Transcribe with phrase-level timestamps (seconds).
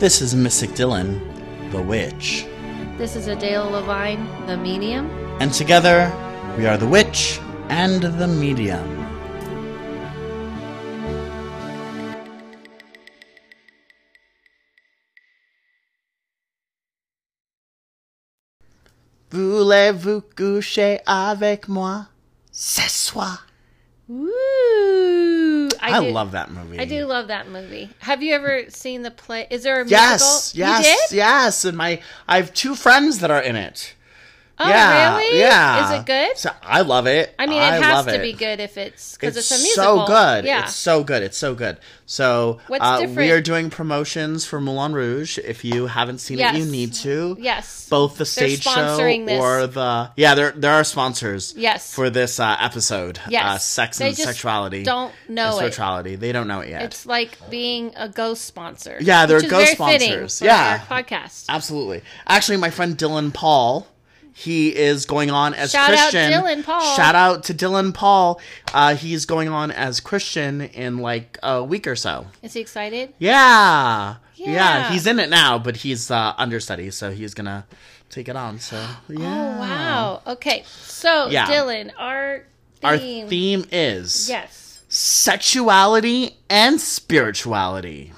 [0.00, 1.20] This is Mystic Dylan,
[1.70, 2.46] the Witch.
[2.98, 5.08] This is Adele Levine, the medium.
[5.40, 6.10] And together,
[6.58, 7.38] we are the Witch
[7.68, 8.99] and the Medium.
[19.74, 22.08] Voulez-vous coucher avec moi
[22.50, 23.46] ce soir?
[24.08, 25.68] Woo!
[25.80, 26.80] I, do- love that movie.
[26.80, 27.88] I do love that movie.
[28.00, 29.46] Have you ever seen the play?
[29.48, 30.82] Is there a Yes, musical?
[30.82, 31.16] yes, did?
[31.18, 31.64] yes.
[31.64, 33.94] And my, I have two friends that are in it.
[34.62, 35.38] Oh, yeah, really?
[35.40, 35.84] Yeah.
[35.94, 36.36] Is it good?
[36.36, 37.34] So, I love it.
[37.38, 38.22] I mean, it has to it.
[38.22, 40.00] be good if it's because It's, it's, a musical.
[40.00, 40.44] It's so good.
[40.44, 40.62] Yeah.
[40.64, 41.22] It's so good.
[41.22, 41.78] It's so good.
[42.06, 45.38] So uh, we are doing promotions for Moulin Rouge.
[45.38, 46.56] If you haven't seen Yes.
[46.56, 47.36] it, you need to.
[47.38, 47.88] yes.
[47.88, 49.40] Both the stage show this.
[49.40, 51.54] or the yeah, there there are sponsors.
[51.56, 51.94] Yes.
[51.94, 53.20] For this uh, episode.
[53.28, 53.44] Yes.
[53.44, 54.82] Uh, sex They and just sexuality.
[54.82, 55.60] don't know it.
[55.60, 56.16] Sexuality.
[56.16, 56.82] They don't know it yet.
[56.82, 58.98] It's like being a ghost sponsor.
[59.00, 60.40] Yeah, they're ghost sponsors.
[60.40, 60.84] for Yeah.
[60.90, 61.44] our podcast.
[61.48, 62.02] Absolutely.
[62.26, 63.86] Actually, my friend Dylan Paul,
[64.40, 66.32] he is going on as Shout out Christian.
[66.32, 66.96] Dylan Paul.
[66.96, 68.40] Shout out to Dylan Paul.
[68.72, 72.26] Uh, he's going on as Christian in like a week or so.
[72.42, 73.12] Is he excited?
[73.18, 74.16] Yeah.
[74.36, 74.50] Yeah.
[74.52, 74.92] Yeah.
[74.92, 77.66] he's in it now, but he's uh, understudy, so he's gonna
[78.08, 78.58] take it on.
[78.60, 78.76] So
[79.08, 79.18] yeah.
[79.56, 80.22] Oh wow.
[80.26, 80.64] Okay.
[80.66, 81.46] So Yeah.
[81.46, 82.44] Dylan, our
[82.82, 83.28] Our theme.
[83.28, 84.80] theme is Yes.
[84.88, 88.12] sexuality and spirituality.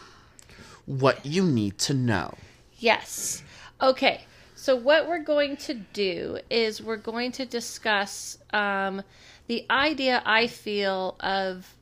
[0.86, 2.34] What you need to know.
[2.78, 3.42] Yes.
[3.80, 4.20] Okay.
[4.62, 9.02] So what we're going to do is we're going to discuss um,
[9.48, 11.74] the idea I feel of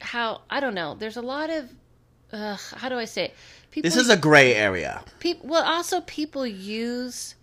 [0.00, 0.96] how I don't know.
[0.96, 1.70] There's a lot of
[2.32, 3.34] uh, how do I say it?
[3.70, 5.04] People This is a gray area.
[5.20, 7.36] people well also people use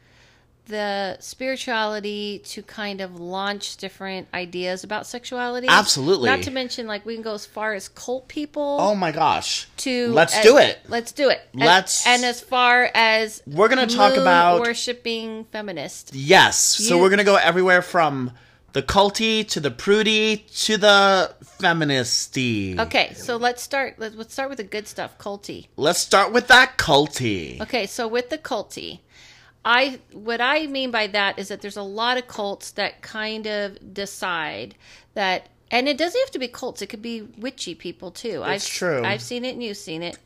[0.68, 6.30] the spirituality to kind of launch different ideas about sexuality Absolutely.
[6.30, 9.68] not to mention like we can go as far as cult people Oh my gosh.
[9.78, 10.80] to Let's as- do it.
[10.88, 16.58] let's do it Let's- and, as far as We're gonna talk about- worshiping feminist Yes.
[16.58, 18.32] So we're gonna go everywhere from
[18.74, 22.80] the culty to the prudy to the feministy.
[22.80, 26.48] okay so let's start let's, let's start with the good stuff culty Let's start with
[26.48, 27.60] that culty.
[27.62, 29.00] Okay, so with the culty,
[29.64, 33.46] I what I mean by that is that there's a lot of cults that kind
[33.48, 34.76] of decide
[35.14, 38.44] that and it doesn't have to be cults, it could be witchy people too.
[38.46, 39.04] It's I've true.
[39.04, 40.18] I've seen it and you've seen it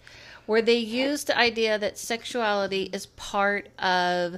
[0.46, 4.38] where they use the idea that sexuality is part of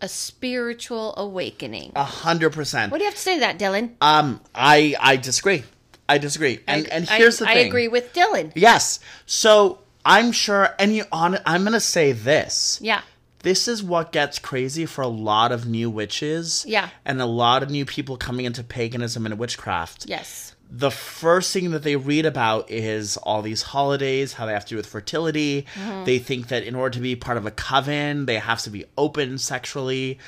[0.00, 1.92] a spiritual awakening.
[1.96, 2.92] A hundred percent.
[2.92, 3.92] What do you have to say to that, Dylan?
[4.00, 5.64] Um, I I disagree.
[6.08, 6.60] I disagree.
[6.66, 7.56] And I- and I- here's the thing.
[7.56, 8.52] I agree with Dylan.
[8.54, 9.00] Yes.
[9.24, 11.38] So I'm sure, and you on.
[11.46, 12.78] I'm gonna say this.
[12.82, 13.00] Yeah.
[13.46, 16.64] This is what gets crazy for a lot of new witches.
[16.66, 16.88] Yeah.
[17.04, 20.06] And a lot of new people coming into paganism and witchcraft.
[20.08, 20.56] Yes.
[20.68, 24.70] the first thing that they read about is all these holidays, how they have to
[24.70, 25.64] do with fertility.
[25.76, 26.04] Mm-hmm.
[26.06, 28.84] They think that in order to be part of a coven, they have to be
[28.98, 30.18] open sexually.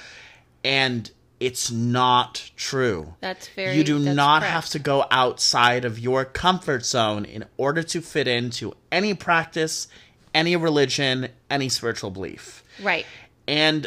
[0.63, 3.15] And it's not true.
[3.21, 4.53] That's very you do not correct.
[4.53, 9.89] have to go outside of your comfort zone in order to fit into any practice,
[10.33, 12.63] any religion, any spiritual belief.
[12.83, 13.07] Right.
[13.47, 13.87] And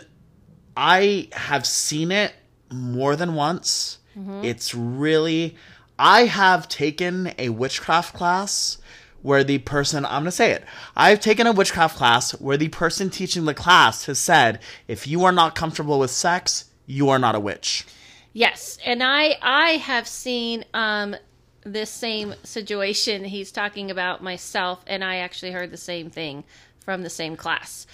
[0.75, 2.33] I have seen it
[2.71, 3.99] more than once.
[4.17, 4.43] Mm-hmm.
[4.43, 5.55] It's really.
[5.99, 8.77] I have taken a witchcraft class
[9.21, 10.63] where the person, I'm going to say it.
[10.95, 15.23] I've taken a witchcraft class where the person teaching the class has said, if you
[15.25, 17.85] are not comfortable with sex, you are not a witch.
[18.33, 21.15] Yes, and I I have seen um
[21.63, 26.43] this same situation he's talking about myself, and I actually heard the same thing
[26.79, 27.85] from the same class.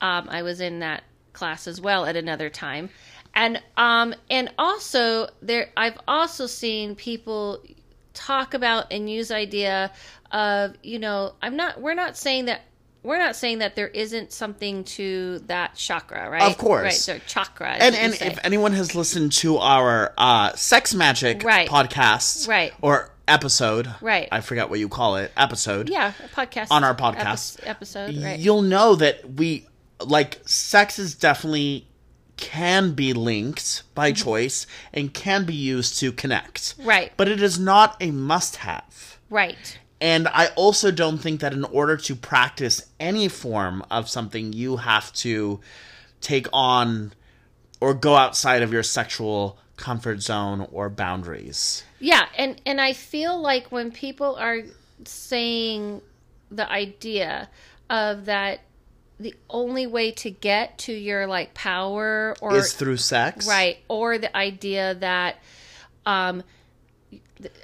[0.00, 1.02] Um, I was in that
[1.32, 2.90] class as well at another time,
[3.34, 7.62] and um and also there I've also seen people
[8.14, 9.92] talk about and use idea
[10.32, 12.62] of you know I'm not we're not saying that
[13.02, 16.82] we're not saying that there isn't something to that chakra right Of course.
[16.84, 21.66] right so chakra And and if anyone has listened to our uh, sex magic Right.
[21.68, 22.74] podcast, Right.
[22.82, 24.28] or episode, Right.
[24.32, 27.58] I forget what you call it, episode, yeah a podcast On our podcast.
[27.60, 29.66] epi- episode right you'll know that we
[30.04, 31.86] like sex is definitely
[32.36, 36.78] can be linked by choice and can be used to connect.
[36.78, 36.88] Mm-hmm.
[36.88, 37.12] Right.
[37.16, 39.18] But it is not a must have.
[39.28, 44.54] right And I also don't think that in order to practice any form of something,
[44.54, 45.60] you have to
[46.22, 47.12] take on
[47.80, 51.84] or go outside of your sexual comfort zone or boundaries.
[51.98, 54.60] Yeah, and and I feel like when people are
[55.04, 56.02] saying
[56.50, 57.48] the idea
[57.88, 58.60] of that
[59.20, 63.46] the only way to get to your like power or is through sex.
[63.46, 65.36] right or the idea that
[66.06, 66.42] um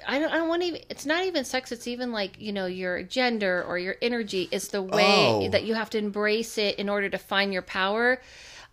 [0.07, 2.51] I don't, I don't want to even, it's not even sex, it's even like, you
[2.51, 5.49] know, your gender or your energy is the way Oh.
[5.49, 8.19] that you have to embrace it in order to find your power.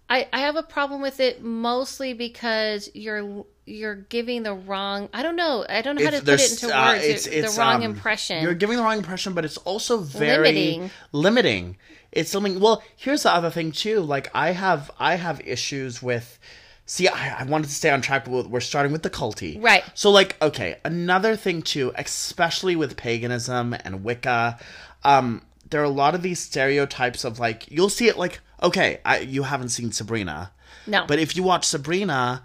[0.09, 5.23] I, I have a problem with it mostly because you're you're giving the wrong I
[5.23, 7.77] don't know I don't know how to put it into uh, words it's- the wrong
[7.77, 10.91] um, impression You're giving the wrong impression, but it's also very Limiting.
[11.13, 11.77] limiting.
[12.14, 12.61] It's something.
[12.61, 14.00] Well, here's the other thing too.
[14.00, 16.38] Like I have, I have issues with.
[16.87, 19.82] See, I, I wanted to stay on track, but we're starting with the culty, Right.
[19.94, 24.58] So, like, okay, another thing too, especially with paganism and Wicca,
[25.02, 25.40] um,
[25.70, 29.20] there are a lot of these stereotypes of like you'll see it like okay, I,
[29.20, 30.52] you haven't seen Sabrina,
[30.87, 32.43] no but if you watch Sabrina,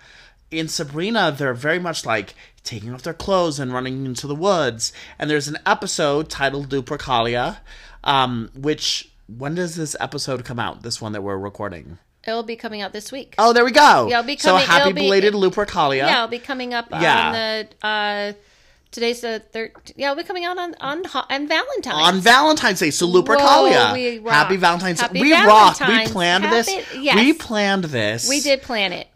[0.51, 2.33] in Sabrina, they're very much like
[2.63, 4.91] taking off their clothes and running into the woods.
[5.17, 7.57] And there's an episode titled Lupercalia,
[8.03, 10.81] um, which when does this episode come out?
[10.83, 11.97] This one that we're recording.
[12.27, 14.07] it'll be coming out this week Oh, there we go.
[14.09, 15.97] Yeah, it'll be so coming- happy it'll be- belated Lupercalia.
[15.97, 17.27] yeah it'll be coming up Yeah.
[17.27, 18.33] on the uh
[18.91, 22.89] today's the third yeah it'll be coming out on on, on Valentine's On Valentine's Day,
[22.91, 23.89] so Lupercalia.
[23.89, 24.33] Whoa, we rock.
[24.33, 25.79] Happy Valentine's Happy we rocked.
[25.81, 26.11] We Valentine's.
[26.11, 26.67] planned this.
[26.97, 27.15] Yes.
[27.15, 28.27] We planned this.
[28.27, 29.07] we did plan it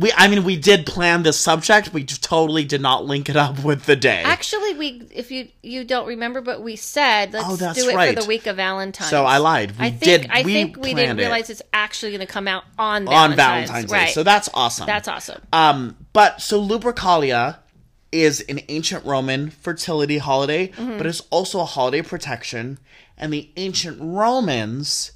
[0.00, 1.92] We, I mean, we did plan this subject.
[1.92, 4.22] We totally did not link it up with the day.
[4.24, 7.96] Actually, we if you you don't remember, but we said let's Oh, that's do it
[7.96, 8.14] right.
[8.14, 9.10] for the week of Valentine's.
[9.10, 9.72] So I lied.
[9.78, 11.22] We I think did- I we think we didn't planned it.
[11.24, 13.36] realize it's actually going to come out on on Valentine's,
[13.70, 13.96] Valentine's Day.
[13.96, 14.10] right?
[14.14, 14.86] So that's awesome.
[14.86, 15.42] that's awesome.
[15.52, 17.56] Um, but so Lupercalia
[18.12, 20.96] is an ancient Roman fertility holiday, Mm-hmm.
[20.98, 22.78] but it's also a holiday protection.
[23.20, 25.10] And the ancient Romans,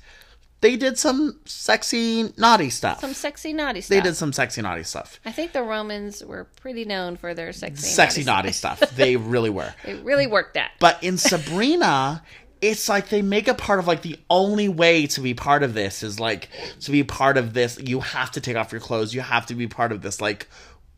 [0.62, 3.00] they did some sexy naughty stuff.
[3.00, 3.91] Some sexy naughty stuff.
[3.97, 5.20] they did some sexy naughty stuff.
[5.26, 8.81] I think the Romans were pretty known for their sexy Sexy naughty naughty stuff.
[8.97, 9.64] They really were.
[9.64, 9.76] stuff.
[9.85, 10.70] They really worked that.
[10.81, 12.23] But in Sabrina,
[12.61, 15.75] it's like they make it part of like the only way to be part of
[15.75, 16.49] this is like
[16.81, 17.79] to be part of this.
[17.79, 19.12] You have to take off your clothes.
[19.12, 20.49] You have to be part of this like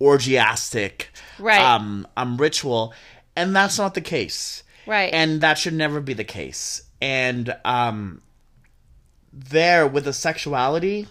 [0.01, 1.07] orgiastic
[1.39, 1.61] Right.
[1.61, 2.95] um, um ritual,
[3.37, 4.63] and that's not the case.
[4.87, 5.13] Right.
[5.15, 6.83] And that should never be the case.
[7.01, 8.21] And um,
[9.35, 11.09] there with a sexuality,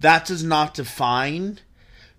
[0.00, 1.60] that does not define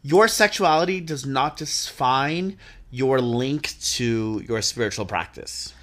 [0.02, 1.02] your sexuality.
[1.02, 2.58] Does not define
[2.90, 5.74] your link to your spiritual practice,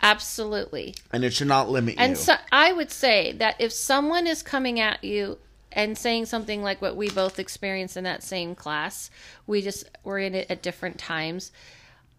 [0.00, 0.94] Absolutely.
[1.12, 2.04] and it should not limit And you.
[2.10, 5.38] And so I would say that if someone is coming at you
[5.72, 9.10] and saying something like what we both experienced in that same class,
[9.46, 11.50] we just were in it at different times.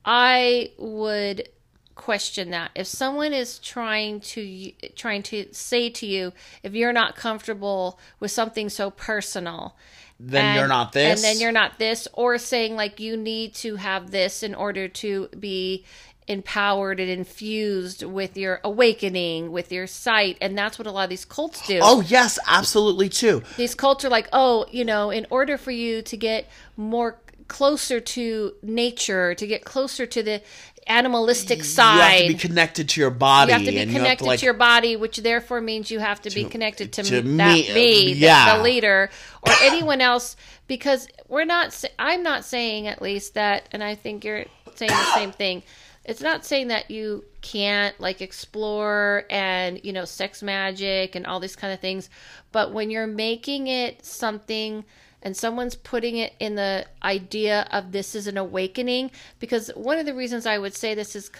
[0.04, 1.48] I would
[1.96, 2.72] question that.
[2.76, 8.32] If someone is trying to trying to say to you if you're not comfortable with
[8.32, 9.76] something so personal,
[10.20, 13.54] then and- you're not this, And then you're not this, or saying like you need
[13.56, 15.86] to have this in order to be
[16.28, 20.38] empowered and infused with your awakening, with your sight.
[20.40, 21.80] And that's what a lot of these cults do.
[21.82, 23.44] Oh yes, absolutely too.
[23.58, 26.48] These cults are like, oh, you know, in order for you to get
[26.78, 27.18] more
[27.54, 30.42] closer to nature, to get closer to the
[30.88, 31.96] animalistic side.
[31.96, 33.52] You have to be connected to your body.
[33.52, 36.00] You have to be connected you to, like, to your body, which therefore means you
[36.00, 38.20] have to, be connected to, to m- that me, me, the-
[38.58, 39.10] the, leader,
[39.44, 40.36] or anyone else.
[40.68, 44.46] Because we're not, I'm not saying at least that, and I think you're
[44.76, 45.62] saying the same thing.
[46.06, 51.40] It's not saying that you can't like explore and you know sex magic and all
[51.40, 52.10] these kind of things,
[52.52, 54.84] but when you're making it something
[55.24, 60.06] and someone's putting it in the idea of this is an awakening because one of
[60.06, 61.32] the reasons I would say this is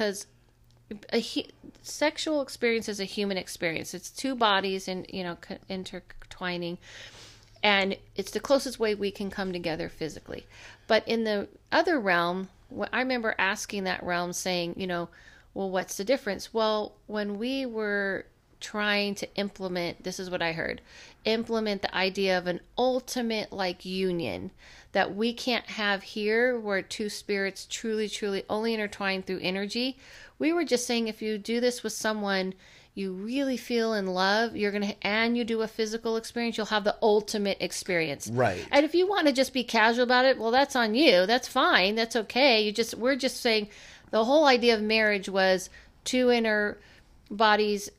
[1.12, 1.44] hu-
[1.82, 3.94] sexual experience is a human experience.
[3.94, 5.38] It's two bodies and you know
[5.70, 6.78] intertwining,
[7.62, 10.48] and it's the closest way we can come together physically.
[10.88, 12.50] But in the other realm,
[12.92, 15.10] I remember asking that realm, saying, you know,
[15.54, 16.54] well, what's the difference?
[16.54, 18.26] Well, when we were
[18.60, 20.82] trying to implement, this is what I heard,
[21.26, 24.52] implement the idea of an ultimate like union
[24.92, 29.98] that we can't have here where two spirits truly, truly only intertwine through energy.
[30.38, 32.54] We were just saying if you do this with someone
[32.96, 36.84] you really feel in love, you're to, and you do a physical experience, you'll have
[36.84, 38.28] the ultimate experience.
[38.28, 38.66] Right.
[38.72, 41.26] And if you want to just be casual about it, well, that's on you.
[41.26, 41.96] That's fine.
[41.96, 42.62] That's okay.
[42.62, 43.70] You just, we're just saying
[44.12, 45.72] the whole idea of marriage was
[46.04, 46.78] two inner
[47.32, 47.90] bodies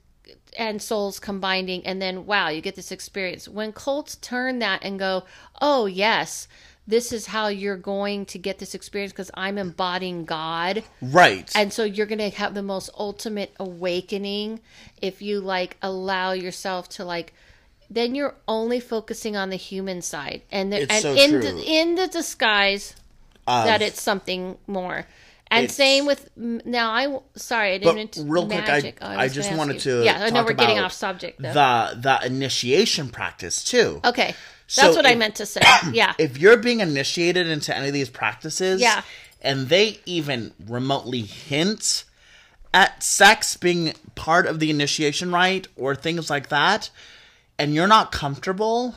[0.56, 3.48] and souls combining and then wow you get this experience.
[3.48, 5.24] When cults turn that and go
[5.60, 6.48] oh yes
[6.86, 10.84] this is how you're going to get this experience because i'm embodying god.
[11.00, 11.50] Right.
[11.54, 14.60] and so you're going to have the most ultimate awakening
[15.00, 17.32] if you like allow yourself to like
[17.90, 20.42] then you're only focusing on the human side.
[20.50, 22.94] And and so in the, in the disguise
[23.46, 25.06] Of- that it's something more
[25.56, 26.90] And it's- same with now.
[26.90, 28.16] I sorry, I didn't.
[28.25, 29.99] real quick, I- Oh, I was just wanted you.
[30.00, 31.52] to Yeah, I know we're getting off subject though.
[31.52, 34.00] the the initiation practice too.
[34.04, 34.34] okay,
[34.66, 35.61] So that's what I meant to say.
[35.92, 39.02] Yeah, If you're being initiated into any of these practices, Yeah.
[39.42, 42.04] and they even remotely hint
[42.73, 46.90] at sex being part of the initiation rite or things like that,
[47.58, 48.96] and you're not comfortable,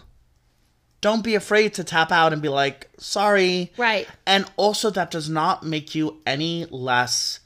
[1.01, 3.71] don't be afraid to tap out and be like, sorry.
[3.77, 4.07] Right.
[4.25, 7.39] And also, that does not make you any less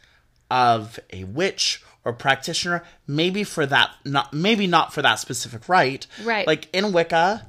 [0.50, 2.84] of a witch or practitioner.
[3.08, 6.08] Maybe for that, not maybe not for that specific rite.
[6.24, 6.48] Right.
[6.48, 7.46] Like in Wicca,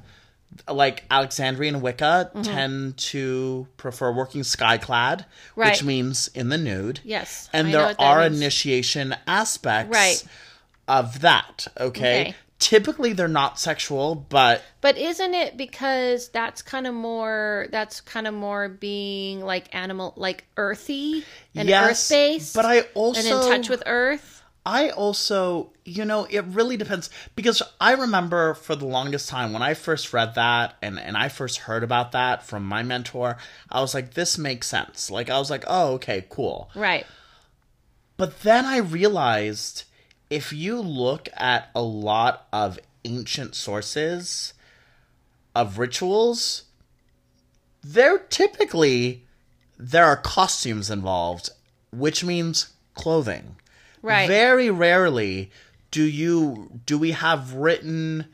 [0.69, 5.71] like Alexandrian Wicca tend to prefer working skyclad, Right.
[5.71, 6.99] which means in the nude.
[7.03, 10.23] Yes, And I there are initiation aspects Right.
[10.87, 11.67] of that.
[11.79, 12.21] Okay?
[12.21, 12.35] Okay.
[12.63, 17.67] Typically they're not sexual, but but isn't it because that's kind of more?
[17.71, 22.09] That's kind of more being like animal, like earthy and yes.
[22.09, 22.55] earth based.
[22.55, 24.43] But I also and in touch with earth.
[24.65, 29.61] I also, you know, it really depends because I remember for the longest time when
[29.61, 33.35] I first read that and, and I first heard about that from my mentor,
[33.69, 35.11] I was like, this makes sense.
[35.11, 36.69] Like, I was like, oh, okay, cool.
[36.75, 37.05] Right.
[38.15, 39.83] But then I realized
[40.33, 44.55] if you look at a lot of ancient sources
[45.53, 46.63] of rituals,
[47.83, 49.25] they're typically,
[49.77, 51.51] there are costumes involved,
[51.91, 53.57] which means clothing.
[54.01, 54.27] Right.
[54.27, 55.51] Very rarely
[55.91, 58.25] do you do we have written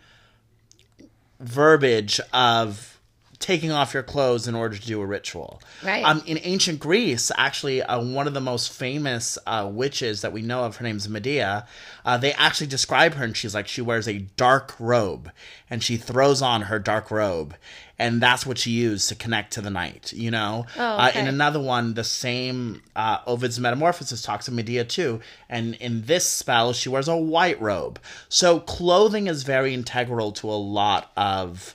[1.42, 2.99] verbiage of
[3.40, 5.62] taking off your clothes in order to do a ritual.
[5.82, 6.04] Right.
[6.04, 10.42] Um, in ancient Greece, actually, uh, one of the most famous uh, witches that we
[10.42, 11.66] know of, her name's Medea.
[12.04, 15.32] Uh, they actually describe her, and she's like she wears a dark robe,
[15.70, 17.56] and she throws on her dark robe,
[17.98, 20.12] and that's what she used to connect to the night.
[20.12, 20.66] You know.
[20.78, 25.76] Oh, uh, in another one, the same uh, Ovid's Metamorphosis talks of Medea too, and
[25.76, 28.00] in this spell, she wears a white robe.
[28.28, 31.74] So clothing is very integral to a lot of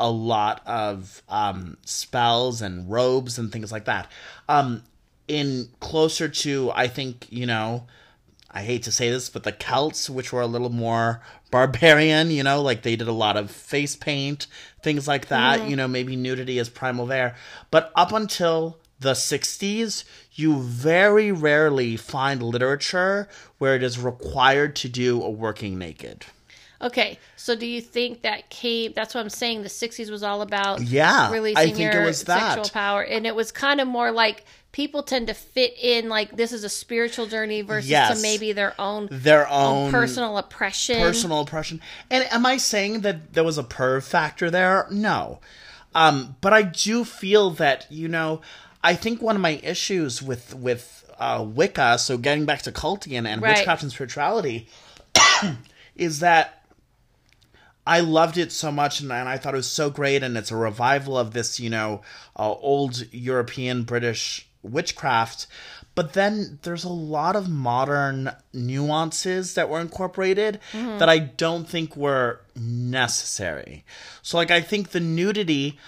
[0.00, 4.10] a lot of um, spells and robes and things like that.
[4.48, 4.82] Um,
[5.28, 7.86] in closer to, I think, you know,
[8.50, 11.20] I hate to say this, but the Celts, which were a little more
[11.52, 14.46] barbarian, you know, like they did a lot of face paint,
[14.82, 17.36] things like that, you know, maybe nudity is primal there.
[17.70, 23.28] But up until the 60s, you very rarely find literature
[23.58, 26.24] where it is required to do a working naked.
[26.82, 28.92] Okay, so do you think that came?
[28.94, 29.62] That's what I'm saying.
[29.62, 32.54] The '60s was all about Yeah, I releasing think it your was that.
[32.54, 36.36] sexual power, and it was kind of more like people tend to fit in like
[36.36, 38.16] this is a spiritual journey versus Yes.
[38.16, 41.00] to maybe their own Their own own personal oppression.
[41.00, 41.82] personal oppression.
[42.10, 44.86] And am I saying that there was a perv factor there?
[44.90, 45.40] No.
[45.94, 48.40] Um, but I do feel that, you know,
[48.82, 53.26] I think one of my issues with with uh, Wicca, so getting back to cultian
[53.26, 53.56] and Right.
[53.56, 54.68] witchcraft and spirituality,
[55.96, 56.59] is that
[57.86, 60.50] I loved it so much and, and I thought it was so great and it's
[60.50, 62.02] a revival of this, you know,
[62.36, 65.46] uh, old European British witchcraft.
[65.94, 71.96] But then there's a lot of modern nuances that were incorporated that I don't think
[71.96, 73.84] were necessary.
[74.22, 75.78] So like I think the nudity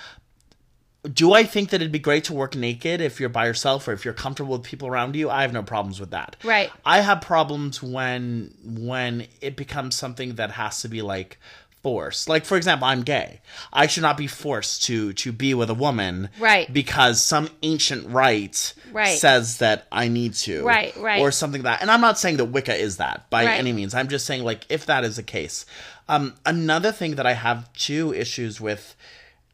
[1.13, 3.93] do I think that it'd be great to work naked if you're by yourself or
[3.93, 5.31] if you're comfortable with people around you?
[5.31, 6.37] I have no problems with that.
[6.45, 6.71] Right.
[6.85, 11.39] I have problems when when it becomes something that has to be like
[11.83, 12.29] forced.
[12.29, 13.41] Like for example, I'm gay.
[13.73, 16.73] I should not be forced to to be with a woman Right.
[16.73, 19.19] because some ancient rite Right.
[19.19, 20.65] says that I need to.
[20.65, 21.21] Right, right.
[21.21, 21.83] Or something like that.
[21.83, 23.59] And I'm not saying that Wicca is that by Right.
[23.59, 23.95] any means.
[23.95, 25.67] I'm just saying like if that is the case.
[26.09, 28.95] Um another thing that I have two issues with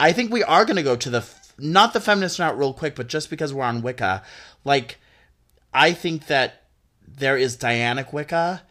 [0.01, 2.73] I think we are going to go to the f- not the feminist route real
[2.73, 4.23] quick, but just because we're on Wicca,
[4.65, 4.99] like
[5.75, 6.63] I think that
[7.07, 8.63] there is Dianic Wicca,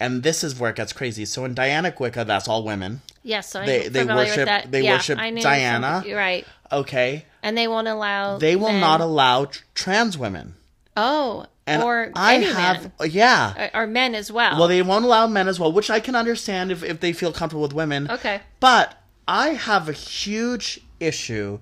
[0.00, 1.24] and this is where it gets crazy.
[1.24, 3.00] So in Dianic Wicca, that's all women.
[3.22, 4.70] Yes, I'm They- they worship- with that.
[4.70, 6.02] they yeah, worship Diana.
[6.06, 8.38] You're right, Okay, and they won't allow.
[8.38, 10.54] they will men- not allow tr- trans women.
[10.96, 12.92] Oh, And or I have, men.
[13.00, 13.70] Uh, yeah.
[13.74, 14.58] or, or men as well.
[14.58, 17.32] Well, they won't allow men as well, which I can understand if, if they feel
[17.32, 18.10] comfortable with women.
[18.10, 18.94] okay, But
[19.26, 21.60] I have a huge issue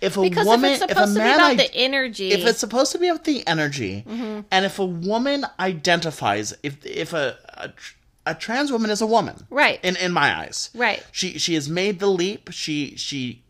[0.00, 2.30] if a because woman, if it's if a supposed to be about ide- the energy,
[2.32, 4.40] if it's supposed to be about the energy, Mm-hmm.
[4.50, 7.72] and if a woman identifies, if if a a,
[8.30, 9.80] a trans woman is a woman, Right.
[9.82, 11.04] In in my eyes, Right.
[11.12, 12.50] She she has made the leap.
[12.52, 13.42] She she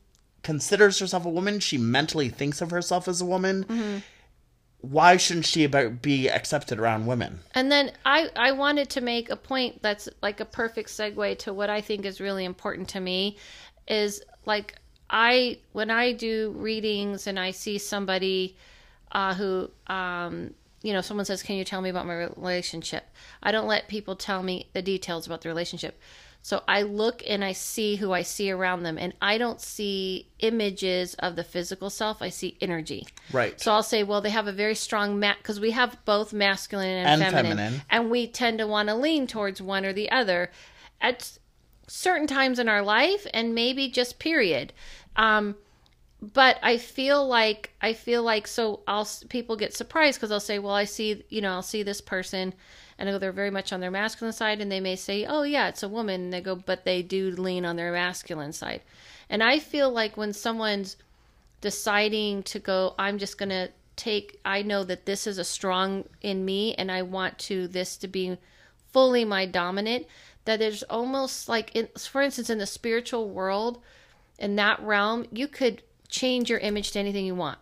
[0.42, 1.60] considers herself a woman.
[1.60, 3.64] She mentally thinks of herself as a woman.
[3.64, 3.98] Mm-hmm.
[4.80, 7.40] Why shouldn't she be- be accepted around women?
[7.52, 11.52] And then I, I wanted to make a point that's like a perfect segue to
[11.52, 13.36] what I think is really important to me
[13.88, 14.76] is like
[15.10, 18.56] I when I do readings and I see somebody
[19.12, 23.04] uh, who um, you know someone says, "Can you tell me about my relationship?"
[23.42, 26.00] I don't let people tell me the details about the relationship.
[26.40, 30.28] So I look and I see who I see around them, and I don't see
[30.38, 32.22] images of the physical self.
[32.22, 33.06] I see energy.
[33.32, 33.60] Right.
[33.60, 37.06] So I'll say, well, they have a very strong mat because we have both masculine
[37.06, 37.82] and, And feminine, feminine.
[37.90, 40.50] and we tend to want to lean towards one or the other
[41.00, 41.38] at
[41.88, 44.72] certain times in our life, and maybe just period.
[45.16, 45.56] Um,
[46.20, 50.58] but I feel like I feel like so I'll people get surprised because I'll say,
[50.58, 52.54] well, I see you know I'll see this person,
[52.98, 55.42] and I go they're very much on their masculine side, and they may say, oh
[55.42, 58.82] yeah, it's a woman, and they go, but they do lean on their masculine side,
[59.30, 60.96] and I feel like when someone's
[61.60, 64.40] deciding to go, I'm just gonna take.
[64.44, 68.08] I know that this is a strong in me, and I want to this to
[68.08, 68.38] be
[68.92, 70.06] fully my dominant.
[70.48, 73.82] That there's almost like, in, for instance, in the spiritual world,
[74.38, 77.58] in that realm, you could change your image to anything you want.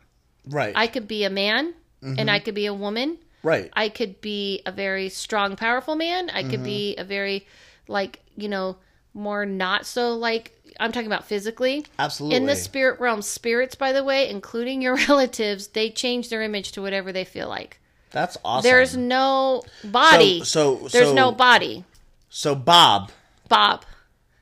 [0.48, 0.72] Right.
[0.76, 2.44] I could be a man and I mm-hmm.
[2.44, 3.18] could be a woman.
[3.42, 3.70] right.
[3.72, 6.30] I could be a very strong, powerful man.
[6.30, 7.00] I could be mm-hmm.
[7.00, 7.46] a very,
[7.88, 8.76] like, you know,
[9.12, 11.86] more not so like, I'm talking about physically.
[11.98, 12.36] Absolutely.
[12.36, 16.70] In the spirit realm, spirits, by the way, including your relatives, they change their image
[16.72, 17.80] to whatever they feel like.
[18.12, 18.70] That's awesome.
[18.70, 20.44] There's no body.
[20.44, 21.84] So- so- there's so- no body.
[22.28, 23.11] So Bob.
[23.49, 23.85] Bob.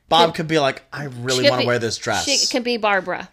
[0.09, 2.25] Bob could be like, I really want to wear this dress.
[2.25, 3.29] She can be Barbara.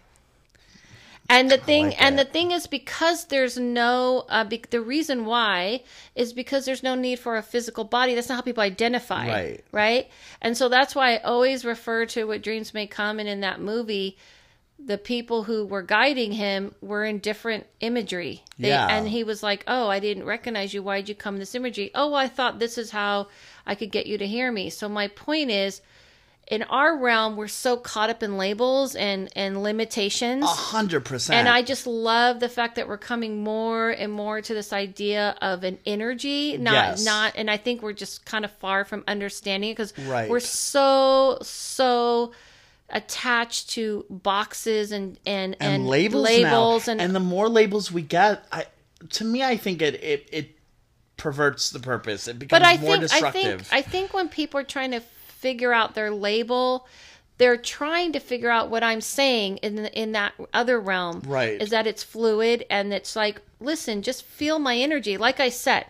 [1.28, 5.24] And the thing, like and the thing is, because there's no, uh, be, the reason
[5.24, 5.82] why
[6.14, 8.14] is because there's no need for a physical body.
[8.14, 9.64] That's not how people identify, Right.
[9.72, 10.10] Right.
[10.42, 13.18] And so that's why I always refer to what dreams may come.
[13.18, 14.18] And in that movie,
[14.84, 18.42] the people who were guiding him were in different imagery.
[18.58, 18.86] They, Yeah.
[18.90, 20.82] And he was like, "Oh, I didn't recognize you.
[20.82, 21.92] Why'd you come in this imagery?
[21.94, 23.28] Oh, I thought this is how
[23.66, 25.80] I could get you to hear me." So my point is
[26.48, 31.38] in our realm we're so caught up in labels and and limitations A hundred percent.
[31.38, 35.36] and i just love the fact that we're coming more and more to this idea
[35.40, 37.04] of an energy not Yes.
[37.04, 40.28] not and i think we're just kind of far from understanding it because Right.
[40.28, 42.32] we're so so
[42.90, 46.96] attached to boxes and and and, labels, labels now.
[46.98, 48.66] and, the more labels we get, I
[49.10, 50.56] to me, I think it it, it
[51.22, 52.26] perverts the purpose.
[52.26, 55.00] It becomes but I more think I think I think when people are trying to
[55.00, 56.86] figure out their label,
[57.38, 61.22] they're trying to figure out what I'm saying in the, in that other realm.
[61.24, 61.62] Right.
[61.62, 65.16] Is that it's fluid and it's like, listen, just feel my energy.
[65.16, 65.86] Like I said,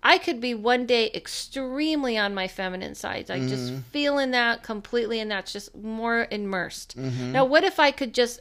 [0.00, 3.80] I could be one day extremely on my feminine side, like just Mm-hmm.
[3.90, 6.96] feeling that completely, and that's just more immersed.
[6.96, 7.32] Mm-hmm.
[7.32, 8.38] Now, what if I could just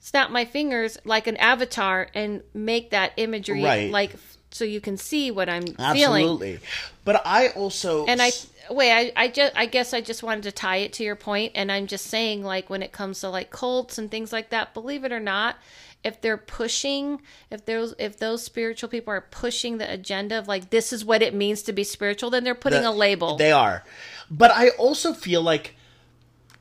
[0.00, 3.92] snap my fingers like an avatar and make that imagery Right.
[3.92, 4.14] like
[4.50, 5.76] so you can see what I'm feeling?
[5.78, 6.58] Absolutely.
[7.04, 8.30] But I also And I
[8.70, 11.52] wait, I, I just I guess I just wanted to tie it to your point,
[11.54, 14.74] and I'm just saying like when it comes to like cults and things like that,
[14.74, 15.56] believe it or not,
[16.04, 20.70] if they're pushing, if those if those spiritual people are pushing the agenda of like
[20.70, 23.36] this is what it means to be spiritual, then they're putting the- a label.
[23.36, 23.84] They are.
[24.30, 25.74] But I also feel like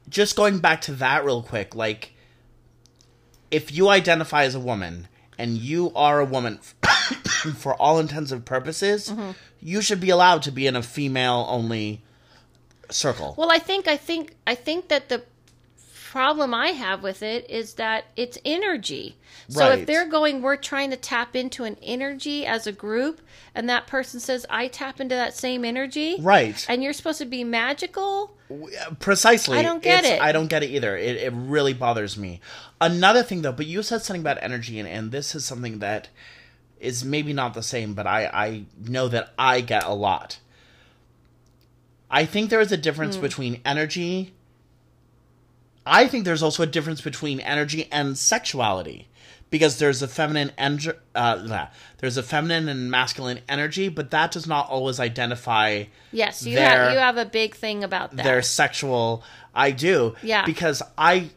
[0.10, 2.14] just going back to that real quick, like
[3.52, 6.60] if you identify as a woman and you are a woman
[7.58, 9.32] for all intents and purposes, Mm-hmm.
[9.62, 12.02] you should be allowed to be in a female only
[12.90, 13.34] circle.
[13.38, 15.24] Well, I think I think I think that the
[16.16, 19.18] problem I have with it is that it's energy.
[19.50, 19.80] So Right.
[19.80, 23.20] if they're going, we're trying to tap into an energy as a group,
[23.54, 26.66] and that person says, I tap into that same energy, Right.
[26.70, 28.34] And you're supposed to be magical.
[28.50, 29.58] Uh, precisely.
[29.58, 30.24] I don't get It's- it.
[30.24, 30.96] I don't get it either.
[30.96, 32.40] It, it really bothers me.
[32.80, 36.08] Another thing, though, but you said something about energy, and, and this is something that
[36.80, 40.40] is maybe not the same, but I, I know that I get a lot.
[42.10, 43.22] I think there is a difference hmm.
[43.22, 44.32] between energy.
[45.86, 49.08] I think there's also a difference between energy and sexuality.
[49.52, 51.68] Because there's a feminine and uh,
[52.00, 56.70] there's a feminine and masculine energy, but that does not always identify Yes, you Their-
[56.70, 58.24] have you have a big thing about that.
[58.24, 60.16] their sexual I do.
[60.24, 60.46] Yeah.
[60.46, 61.30] Because I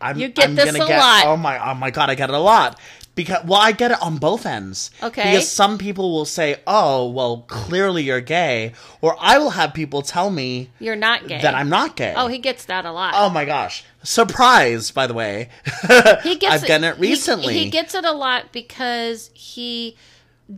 [0.00, 1.26] I'm You get I'm this gonna a get lot.
[1.26, 2.78] oh my oh my god, I get it a lot.
[3.16, 4.92] Because well I get it on both ends.
[5.02, 5.22] Okay.
[5.24, 10.02] Because some people will say, Oh, well clearly you're gay or I will have people
[10.02, 11.40] tell me You're not gay.
[11.40, 12.14] that I'm not gay.
[12.16, 13.14] Oh, he gets that a lot.
[13.16, 13.84] Oh my gosh.
[14.04, 15.48] Surprise, by the way.
[16.22, 17.54] he gets I've gotten it he- recently.
[17.58, 19.96] He, gets it a lot because he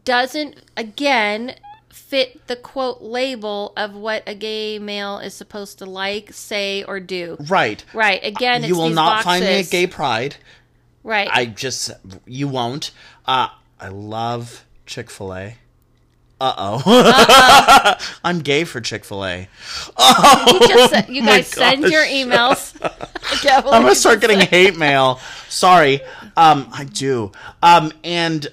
[0.04, 1.54] doesn't again
[1.88, 7.00] fit the quote label of what a gay male is supposed to like, say, or
[7.00, 7.36] do.
[7.48, 7.84] right.
[7.92, 8.20] Right.
[8.24, 10.36] Again, it's You will not find me at gay pride.
[11.08, 11.30] Right.
[11.32, 11.90] I just
[12.26, 12.90] you won't.
[13.26, 13.48] Uh
[13.80, 15.54] I love Chick-fil-A.
[16.40, 17.96] Uh-oh.
[18.24, 19.38] I'm gay for Chick-fil-A.
[19.40, 19.46] you,
[20.68, 22.76] just, said- you Oh guys send your emails.
[22.82, 25.18] I can't believe I'm gonna start getting hate mail.
[25.48, 26.02] Sorry.
[26.36, 27.32] Um I do.
[27.62, 28.46] Um and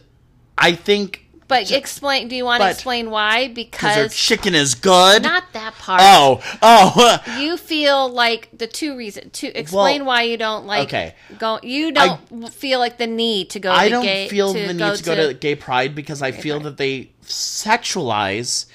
[0.58, 2.28] I think But explain.
[2.28, 3.48] Do you want to but- explain why?
[3.50, 5.24] because their Because chicken is good.
[5.24, 6.02] not that part.
[6.04, 7.20] oh, oh.
[7.40, 11.16] You feel like the two reasons to explain why you don't like okay.
[11.38, 11.60] go.
[11.62, 13.72] You don't feel like the need to go.
[13.72, 16.60] I to don't gay, feel the need to go to gay pride because I feel
[16.62, 18.66] that they sexualize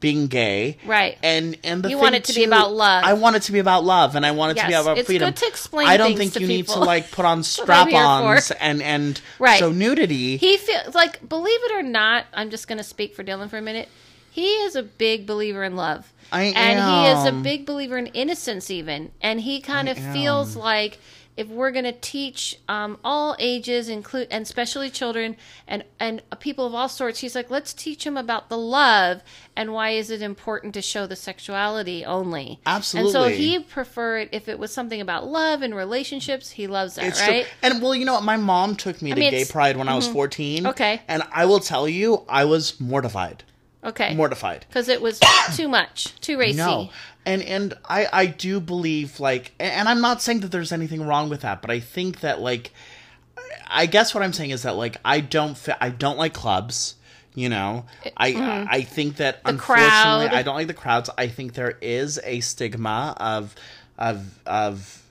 [0.00, 0.78] being gay.
[0.86, 1.18] Right.
[1.22, 3.04] And and the You want it to be about love.
[3.04, 4.98] I want it to be about love and I want it to be Yes, about
[4.98, 5.28] it's freedom.
[5.28, 7.42] good to explain I don't think you need to like put on
[7.82, 9.58] strap-ons and and Right.
[9.58, 10.36] show nudity.
[10.36, 13.58] He feels like, believe it or not, I'm just going to speak for Dylan for
[13.58, 13.88] a minute.
[14.30, 16.12] He is a big believer in love.
[16.30, 19.10] I and he is a big believer in innocence, even.
[19.20, 20.98] And he kind I of feels like
[21.38, 25.36] if we're going to teach um, all ages, include and especially children
[25.68, 29.22] and and people of all sorts, he's like, let's teach them about the love
[29.54, 32.58] and why is it important to show the sexuality only.
[32.66, 33.08] Absolutely.
[33.08, 37.04] And so he preferred if it was something about love and relationships, he loves that,
[37.04, 37.44] It's right?
[37.44, 37.52] true.
[37.62, 38.24] And well, you know what?
[38.24, 40.66] My mom took me to mean, gay pride when I was 14.
[40.66, 41.00] Okay.
[41.06, 43.44] And I will tell you, I was mortified.
[43.84, 44.14] Okay.
[44.14, 44.66] Mortified.
[44.68, 45.20] because it was
[45.54, 46.56] too much, too racy.
[46.56, 46.90] No,
[47.24, 51.28] and and I I do believe like, and- I'm not saying that there's anything wrong
[51.28, 52.72] with that, but I think that like,
[53.68, 56.96] I guess what I'm saying is that like I don't fit, I don't like clubs.
[57.34, 57.86] You know,
[58.16, 60.28] I I think that unfortunately mm-hmm.
[60.28, 60.38] crowd.
[60.38, 61.08] I don't like the crowds.
[61.16, 63.54] I think there is a stigma of
[63.96, 65.02] of of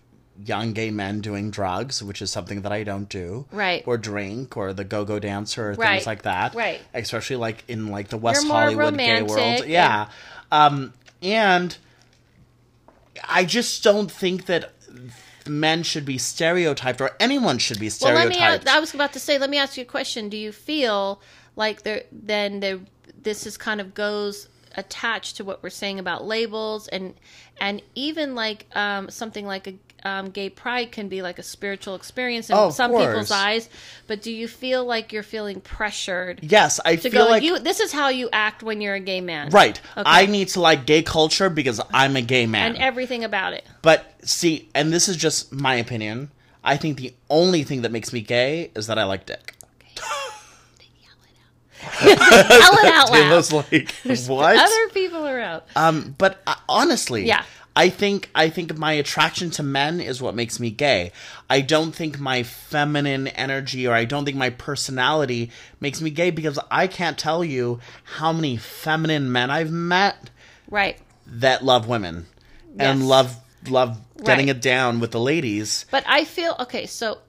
[0.44, 3.46] young gay men doing drugs, which is something that I don't do.
[3.52, 3.84] Right.
[3.86, 5.94] Or drink or the go go dancer or Right.
[5.96, 6.54] things like that.
[6.54, 6.82] Right.
[6.94, 9.66] Especially like in like the West Hollywood gay world.
[9.66, 10.10] Yeah.
[10.52, 11.78] Um and
[13.28, 14.74] I just don't think that
[15.48, 18.36] men should be stereotyped or anyone should be stereotyped.
[18.36, 18.72] Well, let me.
[18.72, 19.38] I was about to say.
[19.40, 20.30] Let me ask you a question.
[20.30, 21.22] Do you feel
[21.56, 22.80] like there then there
[23.22, 27.16] this is kind of goes attached to what we're saying about labels and
[27.60, 31.96] and even like um, something like a um, gay pride can be like a spiritual
[31.96, 33.08] experience in Oh, some course.
[33.08, 33.70] people's eyes.
[34.08, 37.30] But do you feel like you're feeling pressured yes, I to feel go?
[37.30, 39.80] like you this is how you act when you're a gay man, right.
[39.98, 40.04] Okay.
[40.06, 42.76] I need to like gay culture because I'm a gay man.
[42.76, 43.66] And everything about it.
[43.82, 46.32] But see, and this is just my opinion.
[46.64, 49.56] I think the only thing that makes me gay is that I like dick.
[52.04, 53.36] Yell it out Yell It loud.
[53.36, 53.92] was like
[54.28, 54.58] what?
[54.58, 55.68] Other people are out.
[55.76, 57.44] Um, but uh, honestly, Yeah.
[57.78, 61.12] I think I think my attraction to men is what makes me gay.
[61.48, 66.32] I don't think my feminine energy or I don't think my personality makes me gay
[66.32, 67.80] because I can't tell you
[68.18, 70.32] how many feminine men I've met
[70.70, 70.98] Right.
[71.28, 72.26] that love women
[72.76, 72.88] Yes.
[72.88, 73.36] and love
[73.70, 74.56] love getting Right.
[74.56, 75.86] it down with the ladies.
[75.92, 76.88] But I feel okay.
[76.88, 77.20] So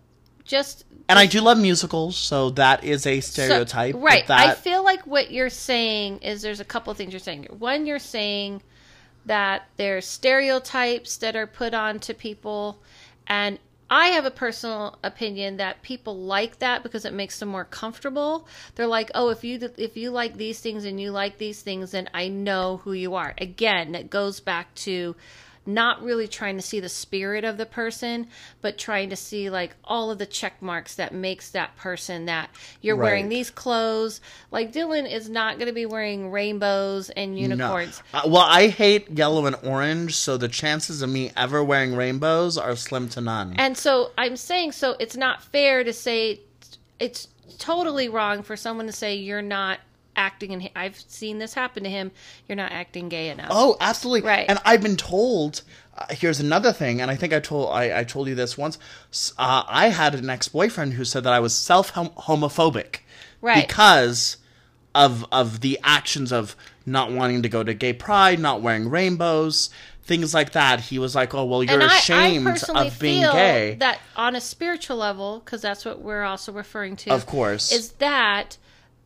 [0.44, 3.94] just And I do love musicals, so that is a stereotype.
[3.94, 4.30] but right.
[4.30, 7.48] I feel like what you're saying is there's a couple of things you're saying.
[7.58, 8.62] One, you're saying
[9.26, 12.81] that there's stereotypes that are put on to people,
[13.26, 13.59] and
[13.90, 18.46] I have a personal opinion that people like that because it makes them more comfortable.
[18.74, 21.92] They're like, "Oh, if you if you like these things and you like these things,
[21.92, 25.16] then I know who you are." Again, it goes back to
[25.68, 28.26] not really trying to see the spirit of the person,
[28.62, 32.48] but trying to see like all of the check marks that makes that person that
[32.81, 34.22] you're wearing these clothes.
[34.50, 37.40] Like Dylan is not going to be wearing rainbows and no.
[37.40, 38.02] unicorns.
[38.14, 42.57] Uh, well, I hate yellow and orange, so the chances of me ever wearing rainbows
[42.57, 43.54] are slim to none.
[43.59, 46.40] And so I'm saying, so it's not fair to say
[46.98, 47.28] it's
[47.59, 49.81] totally wrong for someone to say you're not
[50.18, 52.11] acting and I've seen this happen to him.
[52.46, 53.48] You're not acting gay enough.
[53.50, 54.28] Oh, absolutely.
[54.28, 54.46] Right.
[54.48, 55.62] And I've been told.
[55.96, 58.78] Uh, here's another thing, and I think I told I, I told you this once.
[59.38, 62.98] Uh, I had an ex boyfriend who said that I was self homophobic,
[63.40, 63.66] Right.
[63.66, 64.37] Because
[64.94, 69.70] of of the actions of not wanting to go to gay pride, not wearing rainbows,
[70.02, 70.81] things like that.
[70.81, 74.00] He was like, "Oh, well, you're I, I ashamed personally of being feel gay." that
[74.16, 77.70] on a spiritual level, because that's what we're also referring to, Of course.
[77.72, 78.57] is that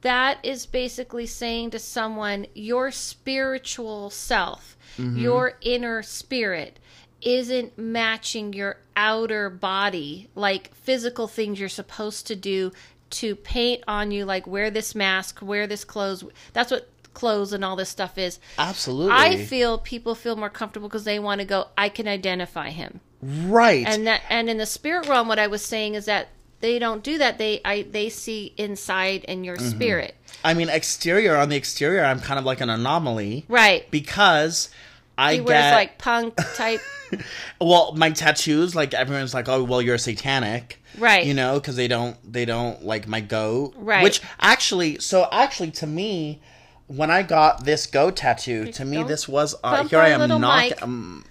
[0.02, 5.20] that is basically saying to someone your spiritual self, Mm-hmm.
[5.20, 6.78] your inner spirit
[7.22, 12.72] isn't matching your outer body, like physical things you're supposed to do
[13.08, 16.24] to paint on you, like wear this mask, wear this clothes.
[16.52, 18.38] That's what clothes and all this stuff is.
[18.58, 19.12] Absolutely.
[19.12, 21.68] I feel people feel more comfortable because they want to go.
[21.78, 23.86] I can identify him, right.
[23.86, 26.28] and that and in the spirit realm, what I was saying is that
[26.62, 27.36] they don't do that.
[27.36, 32.20] They I they see inside in your spirit, I mean, exterior on the exterior, I'm
[32.20, 33.90] kind of like an anomaly, right?
[33.90, 34.70] Because
[35.18, 36.80] I He get wears like punk type,
[37.60, 41.26] Well, my tattoos, like everyone's like, "Oh, well, you're satanic," Right.
[41.26, 44.02] You know, because they don't they don't like my goat, Right.
[44.02, 46.40] Which actually, so actually, to me,
[46.86, 50.82] when I got this goat tattoo, to me, this was uh, here I am knock.
[50.82, 51.24] Um,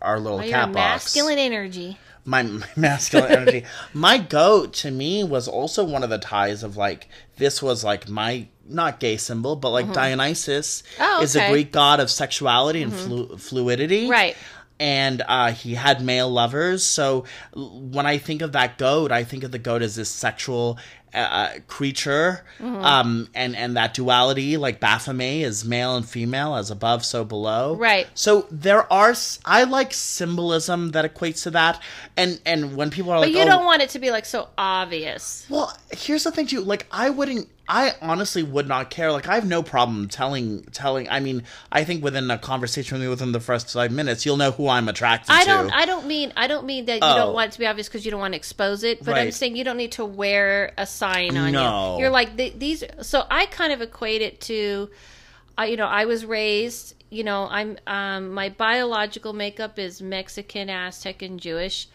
[0.00, 1.04] our, little you're cat a box.
[1.04, 1.98] masculine energy.
[2.24, 3.64] My, my masculine energy.
[3.94, 8.08] My goat to me was also one of the ties of like this was like
[8.08, 11.02] my not gay symbol, but like Dionysus Mm-hmm.
[11.02, 11.44] Oh, is a okay.
[11.46, 11.52] Mm-hmm.
[11.54, 14.36] Greek god of sexuality and flu- fluidity, Right.
[14.80, 16.84] And uh, he had male lovers.
[16.84, 20.78] So when I think of that goat, I think of the goat as this sexual
[21.14, 22.84] uh, creature, Mm-hmm.
[22.84, 27.76] um, and and that duality, like Baphomet, is male and female, as above, so below.
[27.76, 28.08] Right.
[28.14, 31.80] So there are i like symbolism that equates to that,
[32.16, 34.26] and and when people are But like, you oh, don't want it to be like
[34.26, 35.46] so obvious.
[35.48, 36.60] well, here's the thing too.
[36.60, 37.48] Like, I wouldn't.
[37.70, 39.12] I honestly would not care.
[39.12, 41.06] Like, I have no problem telling telling.
[41.10, 44.38] I mean, I think within a conversation with me within the first five minutes, you'll
[44.38, 45.50] know who I'm attracted I to.
[45.50, 45.70] don't.
[45.72, 46.32] I don't mean.
[46.36, 47.14] I don't mean that you Oh.
[47.16, 49.04] don't want it to be obvious because you don't want to expose it.
[49.04, 51.94] But I'm saying you don't need to wear a sign on No.
[51.94, 52.00] you.
[52.02, 52.84] You're like th- these.
[53.02, 54.90] So I kind of equate it to,
[55.58, 56.94] uh, you know, I was raised.
[57.10, 57.78] You know, I'm.
[57.86, 61.88] Um, my biological makeup is Mexican, Aztec, and Jewish.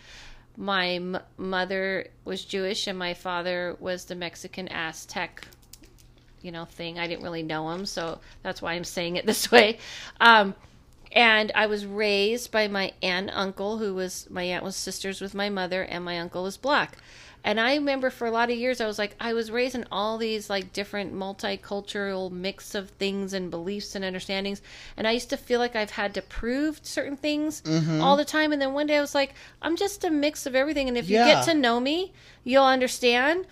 [0.57, 5.47] My m- mother was Jewish, and my father was the Mexican Aztec
[6.43, 6.99] you know thing.
[6.99, 9.79] I didn't really know him, so that's why I'm saying it this way.
[10.19, 10.53] Um,
[11.11, 15.21] and I was raised by my aunt and uncle, who was my aunt was sisters
[15.21, 16.97] with my mother, and my uncle was black.
[17.45, 19.85] And I remember for a lot of years, I was like, I was raised in
[19.91, 24.61] all these like different multicultural mix of things and beliefs and understandings.
[24.95, 27.61] And I used to feel like I've had to prove certain things
[28.01, 28.53] all the time.
[28.53, 30.87] And then one day I was like, I'm just a mix of everything.
[30.87, 32.13] And if you get to know me,
[32.45, 33.45] you'll understand.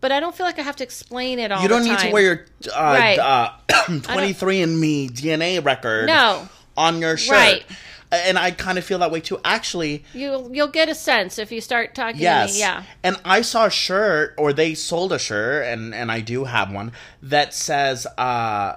[0.00, 1.62] But I don't feel like I have to explain it all.
[1.62, 3.18] You don't need to wear your uh, Right.
[3.18, 6.48] uh, 23andMe DNA record No.
[6.76, 7.32] on your shirt.
[7.32, 7.64] Right.
[8.14, 9.38] And I kind of feel that way too.
[9.44, 12.50] Actually, You'll you'll get a sense if you start talking Yes.
[12.50, 12.60] to me.
[12.60, 12.82] Yeah.
[13.02, 16.72] And I saw a shirt, or they sold a shirt, and and I do have
[16.72, 18.76] one that says uh,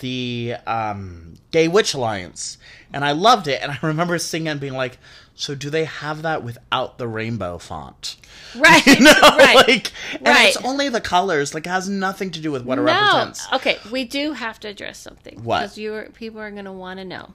[0.00, 2.58] the um, Gay Witch Alliance,
[2.92, 3.62] and I loved it.
[3.62, 4.98] And I remember singing and being like,
[5.34, 8.16] "So do they have that without the rainbow font?"
[8.56, 8.82] Right.
[8.98, 9.54] No, right.
[9.68, 10.48] like, and Right.
[10.48, 11.52] it's only the colors.
[11.54, 12.86] Like, it has nothing to do with what it no.
[12.92, 13.46] represents.
[13.52, 15.44] Okay, we do have to address something.
[15.44, 15.60] What?
[15.60, 17.34] Because you are, people are going to want to know.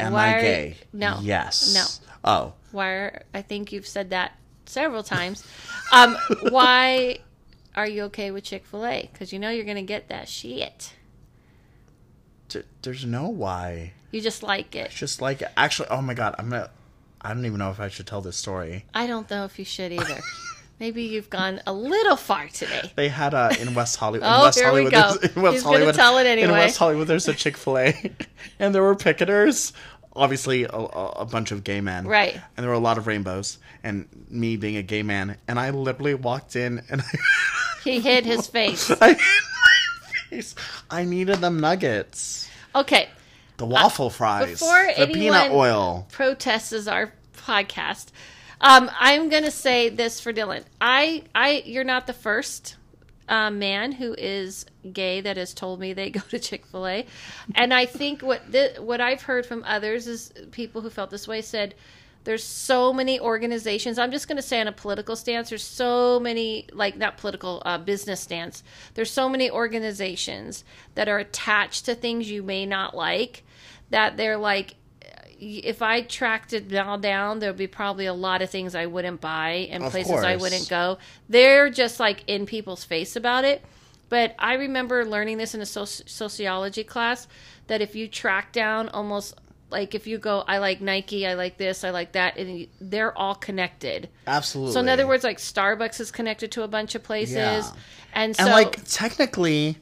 [0.00, 0.76] Am Why I gay?
[0.92, 1.18] No.
[1.22, 1.74] Yes.
[1.74, 2.30] No.
[2.30, 2.52] Oh.
[2.72, 2.88] Why?
[2.88, 4.32] Are, I think you've said that
[4.66, 5.44] several times.
[5.92, 6.16] um,
[6.50, 7.18] why
[7.74, 9.08] are you okay with Chick Fil A?
[9.12, 10.94] Because you know you're going to get that shit.
[12.48, 13.92] D- there's no why.
[14.10, 14.90] You just like it.
[14.90, 15.48] Just like it.
[15.56, 16.70] actually, oh my god, I'm gonna.
[17.20, 18.86] I don't even know if I should tell this story.
[18.94, 20.20] I don't know if you should either.
[20.80, 22.90] Maybe you've gone a little far today.
[22.96, 24.26] They had a in West Hollywood.
[24.26, 24.98] Oh, in West here we Hollywood, go.
[25.20, 26.48] there's- In West He's Hollywood, tell it anyway.
[26.48, 26.50] In.
[26.52, 28.10] West Hollywood, there's a Chick Fil A,
[28.58, 29.72] and there were picketers.
[30.16, 32.04] Obviously, a, a bunch of gay men.
[32.06, 32.34] Right.
[32.34, 35.70] And there were a lot of rainbows, and me being a gay man, and I
[35.70, 37.04] literally walked in, and I,
[37.84, 38.90] He hid his face.
[38.90, 40.54] I, hid my face.
[40.90, 43.08] I needed them nuggets, Okay.
[43.58, 46.06] the waffle fries, Uh, before the peanut oil.
[46.10, 48.06] protests is our podcast.
[48.60, 50.64] Um, I'm to say this for Dylan.
[50.80, 52.76] I, I, you're not the first
[53.28, 57.06] uh, man who is gay that has told me they go to Chick Fil A,
[57.54, 61.28] and I think what the, what I've heard from others is people who felt this
[61.28, 61.74] way said.
[62.24, 63.98] There's so many organizations.
[63.98, 65.48] I'm just going to say on a political stance.
[65.48, 68.62] There's so many, like not political, uh, business stance.
[68.92, 70.62] There's so many organizations
[70.96, 73.42] that are attached to things you may not like.
[73.88, 74.74] That they're like,
[75.40, 79.20] if I tracked it all down, there'd be probably a lot of things I wouldn't
[79.20, 80.98] buy and Of places I wouldn't go.
[81.28, 83.62] They're just like in people's face about it.
[84.08, 87.28] But I remember learning this in a soci- sociology class
[87.68, 89.34] that if you track down almost
[89.70, 92.66] like if you go, I like Nike, I like this, I like that, and you-
[92.80, 94.08] they're all connected.
[94.26, 94.72] Absolutely.
[94.74, 97.70] So in other words, like Starbucks is connected to a bunch of places, Yeah.
[98.12, 99.78] and so And like technically,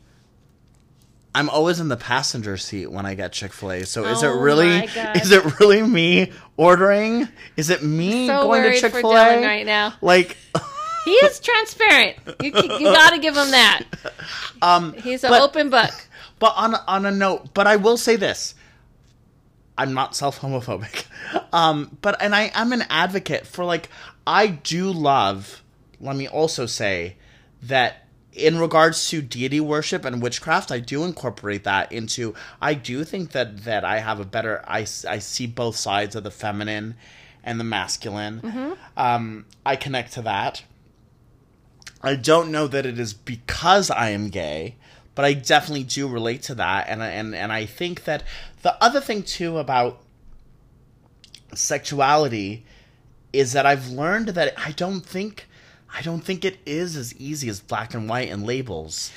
[1.39, 3.85] I'm always in the passenger seat when I get Chick Fil A.
[3.87, 4.71] So is it Oh really
[5.15, 7.29] is it really me ordering?
[7.57, 9.95] Is it me so going to Chick Fil A right now.
[10.01, 10.37] Like,
[11.05, 12.17] He is transparent.
[12.43, 13.85] You you got to give him that.
[14.63, 15.93] um, He's an But- open book.
[16.41, 18.57] but on a- on a note, but I will say this.
[19.79, 21.05] I'm not self homophobic,
[21.53, 23.89] um, but and I am an advocate for like
[24.27, 25.63] I do love.
[26.01, 27.17] Let me also say
[27.63, 28.08] that
[28.39, 32.35] in regards to deity worship and witchcraft, I do incorporate that into.
[32.61, 34.65] I do think that that I have a better.
[34.67, 36.95] I I see both sides of the feminine
[37.45, 38.77] and the masculine.
[38.97, 40.63] Um, I connect to that.
[42.03, 44.77] I don't know that it is because I am gay,
[45.15, 48.23] but I definitely do relate to that, and and and I think that
[48.63, 50.01] the other thing too about
[51.55, 52.65] sexuality
[53.33, 55.48] is that I've learned that I don't think
[55.93, 59.13] I don't think it is as easy as black and white and labels.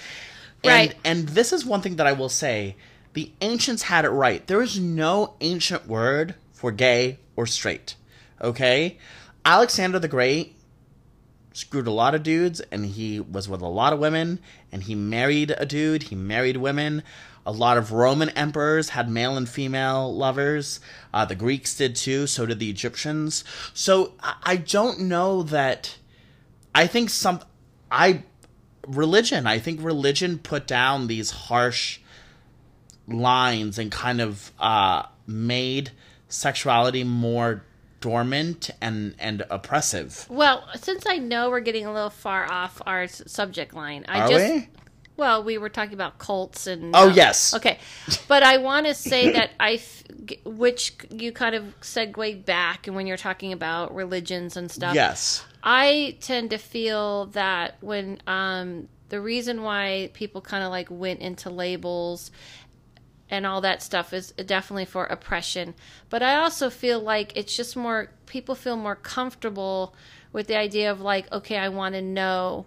[0.63, 0.95] Right.
[1.03, 2.75] And and this is one thing that I will say,
[3.13, 4.45] the ancients had it right.
[4.47, 7.95] There is no ancient word for gay or straight.
[8.41, 8.97] Okay?
[9.43, 10.55] Alexander the Great
[11.53, 14.39] screwed a lot of dudes and he was with a lot of women
[14.71, 17.03] and he married a dude, he married women.
[17.43, 20.79] A lot of Roman emperors had male and female lovers.
[21.11, 23.43] Uh, the Greeks did too, so did the Egyptians.
[23.73, 25.97] So I, I don't know that.
[26.73, 27.41] I think some.
[27.91, 28.23] I.
[28.87, 29.45] Religion.
[29.45, 31.99] I think religion put down these harsh
[33.07, 35.91] lines and kind of uh, made
[36.27, 37.63] sexuality more
[37.99, 40.25] dormant and and oppressive.
[40.29, 44.27] Well, since I know we're getting a little far off our subject line, I Are
[44.27, 44.67] just we?
[45.21, 47.53] Well, we were talking about cults and Oh, uh, yes.
[47.53, 47.77] okay,
[48.27, 49.79] but I want to say that I,
[50.43, 55.45] which you kind of segue back, and when you're talking about religions and stuff, Yes.
[55.63, 61.19] I tend to feel that when um, the reason why people kind of like went
[61.19, 62.31] into labels
[63.29, 65.75] and all that stuff is definitely for oppression.
[66.09, 69.93] But I also feel like it's just more people feel more comfortable
[70.33, 72.65] with the idea of like, okay, I want to know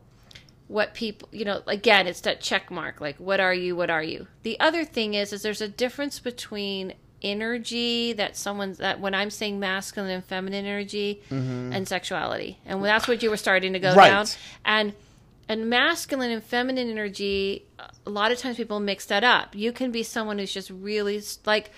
[0.74, 4.02] what people, you know, again, it's that check mark like what are you, what are
[4.02, 4.26] you?
[4.42, 9.30] The other thing is is there's a difference between energy that someone's that when I'm
[9.30, 11.72] saying masculine and feminine energy mm-hmm.
[11.72, 12.58] and sexuality.
[12.66, 14.08] And that's what you were starting to go Right.
[14.08, 14.26] down.
[14.64, 14.94] And
[15.48, 17.66] and masculine and feminine energy
[18.04, 21.22] a lot of times people mix that up you can be someone who's just really
[21.44, 21.70] like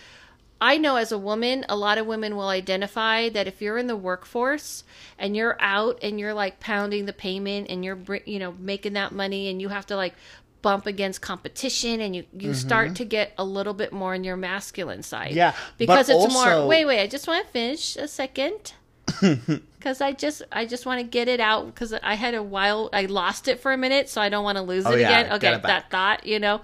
[0.60, 3.86] i know as a woman a lot of women will identify that if you're in
[3.86, 4.84] the workforce
[5.18, 9.12] and you're out and you're like pounding the payment and you're you know making that
[9.12, 10.14] money and you have to like
[10.62, 14.36] bump against competition and you you start to get a little bit more in your
[14.36, 15.36] masculine side Mm-hmm.
[15.36, 18.72] Yeah, because it's more also- wait wait i just want to finish a second
[19.20, 22.90] because I just I just want to get it out because I had a while
[22.92, 25.20] I lost it for a minute, so I don't want to lose Oh, it yeah,
[25.20, 25.38] again.
[25.40, 26.60] get Okay, that thought, you know.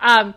[0.00, 0.34] Um,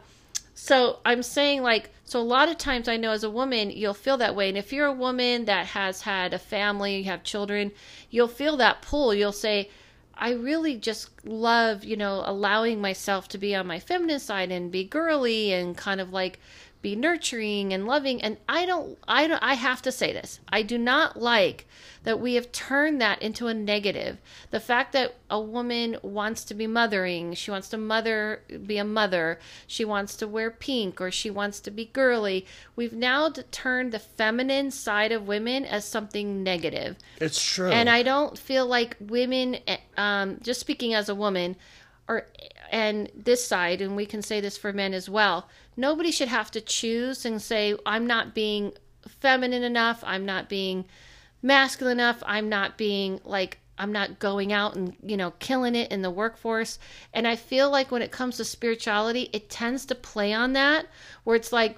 [0.55, 3.93] so I'm saying like so a lot of times I know as a woman you'll
[3.93, 7.23] feel that way, and if you're a woman that has had a family, you have
[7.23, 7.71] children,
[8.09, 9.13] you'll feel that pull.
[9.13, 9.69] You'll say.
[10.17, 14.71] I really just love, you know, allowing myself to be on my feminine side and
[14.71, 16.39] be girly and kind of like
[16.85, 20.39] be nurturing and loving and I don't I don't I have to say this.
[20.47, 21.65] I do not like
[22.03, 24.19] that we have turned that into a negative.
[24.51, 28.83] The fact that a woman wants to be mothering, she wants to mother be a
[28.83, 32.45] mother, she wants to wear pink or she wants to be girly.
[32.75, 36.97] We've now turned the feminine side of women as something negative.
[37.19, 37.71] It's true.
[37.71, 41.55] And I don't feel like women, eh, um, just speaking as a woman,
[42.07, 42.27] or
[42.75, 45.47] and this side, and we can say this for men as well.
[45.77, 48.73] Nobody should have to choose and say, "I'm not being
[49.07, 50.03] feminine enough.
[50.05, 50.83] I'm not being
[51.41, 52.21] masculine enough.
[52.25, 56.09] I'm not being like." I'm not going out and, you know, killing it in the
[56.09, 56.79] workforce.
[57.13, 60.85] And I feel like when it comes to spirituality, it tends to play on that,
[61.25, 61.77] where it's like,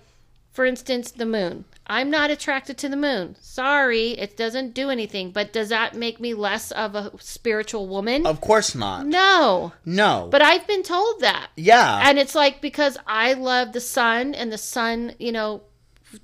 [0.58, 1.66] for instance, the moon.
[1.86, 3.36] I'm not attracted to the moon.
[3.40, 5.30] Sorry, it doesn't do anything.
[5.30, 8.26] But does that make me less of a spiritual woman?
[8.26, 9.06] of course not.
[9.06, 9.74] no.
[9.86, 10.30] No.
[10.32, 11.52] But I've been told that.
[11.56, 12.02] yeah.
[12.04, 15.62] And it's like because I love the sun and the sun, you know,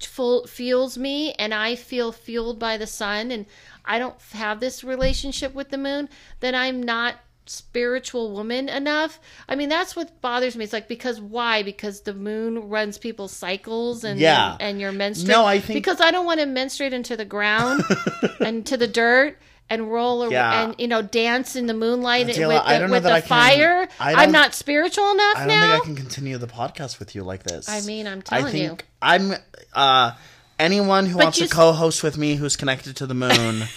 [0.01, 3.45] full, fuels me and I feel fueled by the sun and
[3.85, 9.19] I don't have this relationship with the moon, then I'm not spiritual woman enough.
[9.49, 10.63] I mean, that's what bothers me.
[10.63, 11.63] It's like because why?
[11.63, 14.55] Because the moon runs people's cycles and Yeah.
[14.59, 15.27] and you're menstruating.
[15.27, 17.83] No, I think- because I don't want to menstruate into the ground
[18.39, 19.37] and to the dirt
[19.69, 20.63] and roll Yeah.
[20.65, 23.87] and you know dance in the moonlight with I the, with the I fire.
[23.99, 25.71] I I'm don't- not spiritual enough I don't now.
[25.71, 27.67] think I can continue the podcast with you like this.
[27.69, 28.87] I mean, I'm I telling think you.
[29.01, 29.33] I'm
[29.73, 30.11] uh
[30.59, 33.63] anyone who But wants to co-host with me who's connected to the moon.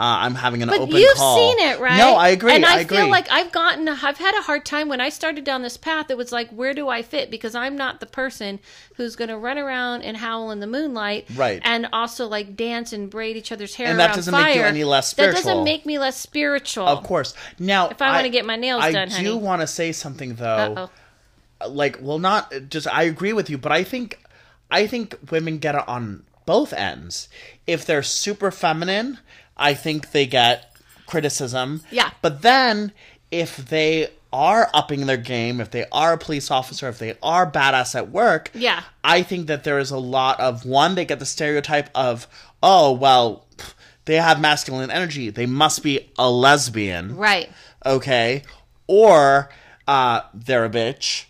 [0.00, 1.36] Uh, I'm having an But open you've call.
[1.36, 1.98] seen it, right?
[1.98, 2.54] No, I agree.
[2.54, 2.96] And I, agree.
[2.96, 6.10] feel like I've gotten, I've had a hard time when I started down this path.
[6.10, 7.30] It was like, where do I fit?
[7.30, 8.60] Because I'm not the person
[8.94, 11.60] who's going to run around and howl in the moonlight, Right.
[11.66, 13.88] And also like dance and braid each other's hair.
[13.88, 14.44] And that doesn't fire.
[14.46, 16.86] make you any less That doesn't make me less spiritual.
[16.88, 17.34] of course.
[17.58, 20.88] Now, If I wanna get my nails I done, do want to say something though.
[21.66, 21.68] Uh-oh.
[21.68, 24.18] like well not just i agree with you but i think
[24.70, 27.28] i think women get it on both ends
[27.66, 29.18] if they're super feminine
[29.60, 30.74] i think they get
[31.06, 32.10] criticism Yeah.
[32.22, 32.92] but then
[33.30, 37.50] if they are upping their game if they are a police officer if they are
[37.50, 38.82] badass at work Yeah.
[39.04, 42.26] i think that there is a lot of one they get the stereotype of
[42.62, 43.46] oh well
[44.04, 47.50] they have masculine energy they must be a lesbian Right.
[47.84, 48.42] okay
[48.86, 49.48] or
[49.88, 51.24] uh they're a bitch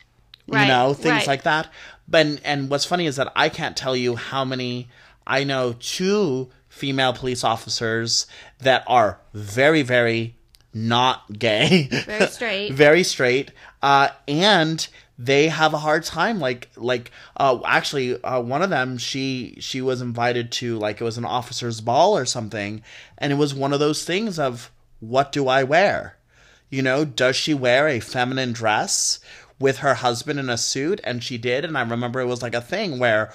[0.46, 1.26] you know things right.
[1.26, 1.68] like that
[2.08, 4.88] but and what's funny is that i can't tell you how many
[5.26, 6.50] i know two
[6.80, 8.26] female police officers
[8.58, 10.34] that are very very
[10.72, 12.72] not gay Very straight.
[12.86, 13.50] very straight
[13.82, 18.96] uh and they have a hard time like like uh actually uh one of them
[18.98, 22.82] she she was invited to like it was an officer's ball or something
[23.18, 24.70] and it was one of those things of
[25.00, 26.16] what do I wear?
[26.68, 29.18] You know, does she wear a feminine dress
[29.58, 31.00] with her husband in a suit?
[31.02, 31.64] And she did.
[31.64, 33.32] And I remember it was like a thing where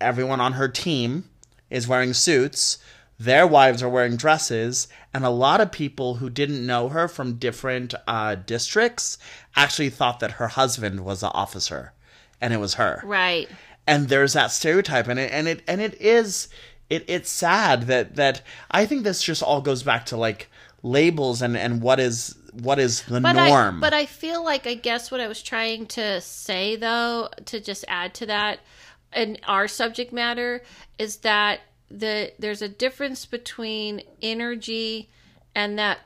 [0.00, 1.28] everyone on her team
[1.72, 2.78] is wearing suits,
[3.18, 7.34] their wives are wearing dresses, and a lot of people who didn't know her from
[7.34, 9.18] different uh, districts
[9.56, 11.92] actually thought that her husband was an officer
[12.40, 13.48] and it was her Right.
[13.86, 16.48] and there's that stereotype and it and it and it is
[16.90, 20.48] it it's sad that that I think this just all goes back to like
[20.82, 23.76] labels and and what is what is the But norm.
[23.78, 27.60] I, but I feel like I guess what I was trying to say though, to
[27.60, 28.58] just add to that,
[29.14, 30.62] in our subject matter,
[30.98, 31.60] is that
[31.90, 35.10] the there's a difference between energy
[35.54, 35.98] and that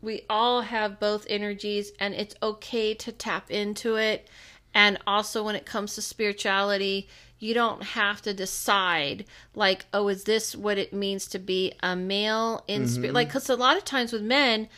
[0.00, 4.28] we all have both energies and it's okay to tap into it.
[4.74, 7.08] And also when it comes to spirituality,
[7.38, 11.94] you don't have to decide like, oh, is this what it means to be a
[11.94, 13.14] male in spirit?
[13.14, 14.68] Like, because a lot of times with men,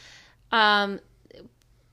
[0.50, 1.00] um,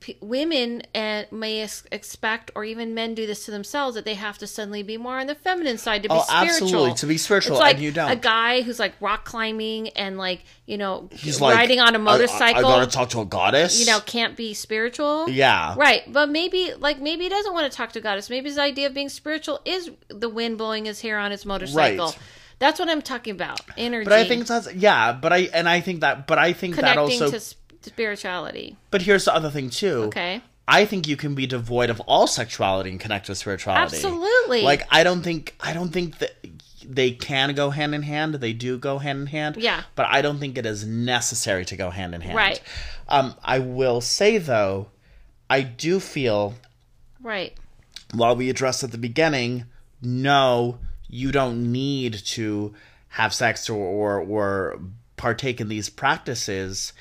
[0.02, 4.14] p- women uh, may ex- expect, or even men do this to themselves, that they
[4.14, 6.66] have to suddenly be more on the feminine side to be Oh, spiritual.
[6.66, 8.10] absolutely, to be spiritual, It's like and you don't.
[8.10, 11.98] A guy who's like rock climbing and like you know He's like riding on a
[11.98, 12.66] motorcycle.
[12.66, 13.80] I, I, gotta talk to a goddess.
[13.80, 15.30] you know, can't be spiritual.
[15.30, 15.74] Yeah.
[15.78, 16.02] Right.
[16.12, 18.28] But maybe, like, maybe he doesn't want to talk to goddess.
[18.28, 22.06] Maybe his idea of being spiritual is the wind blowing his hair on his motorcycle.
[22.06, 22.18] Right.
[22.58, 23.60] That's what I'm talking about.
[23.76, 24.04] Energy.
[24.04, 25.12] But I think that's yeah.
[25.12, 26.28] But I and I think that.
[26.28, 27.38] But I think that connecting also.
[27.84, 28.76] Spirituality.
[28.90, 30.02] but here's the other thing too.
[30.04, 30.42] Okay.
[30.68, 33.96] I think you can be devoid of all sexuality and connect with spirituality.
[33.96, 34.62] Absolutely.
[34.62, 36.32] Like I don't think I don't think that
[36.84, 38.34] they can go hand in hand.
[38.34, 39.56] They do go hand in hand.
[39.56, 39.82] Yeah.
[39.96, 42.36] But I don't think it is necessary to go hand in hand.
[42.36, 42.60] Right.
[43.08, 44.88] Um, I will say though,
[45.50, 46.54] I do feel
[47.20, 47.54] Right.
[48.14, 49.64] while we addressed at the beginning,
[50.00, 50.78] no,
[51.08, 52.74] you don't need to
[53.10, 54.80] have sex or, or or
[55.16, 56.92] partake in these practices.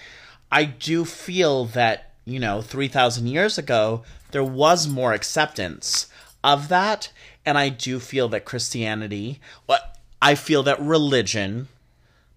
[0.51, 6.07] I do feel that, you know, 3000 years ago there was more acceptance
[6.43, 7.11] of that
[7.45, 11.67] and I do feel that Christianity, what I feel that religion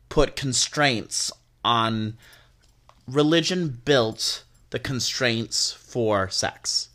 [0.09, 1.31] put constraints
[1.65, 2.17] on
[3.07, 6.89] religion built the constraints for sex.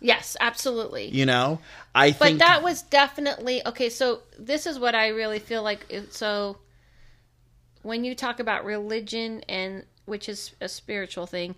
[0.00, 1.08] Yes, absolutely.
[1.08, 1.60] You know,
[1.94, 3.90] I but think that was definitely okay.
[3.90, 5.84] So this is what I really feel like.
[5.90, 6.56] it- So
[7.82, 11.54] when you talk about religion and which is a spiritual thing,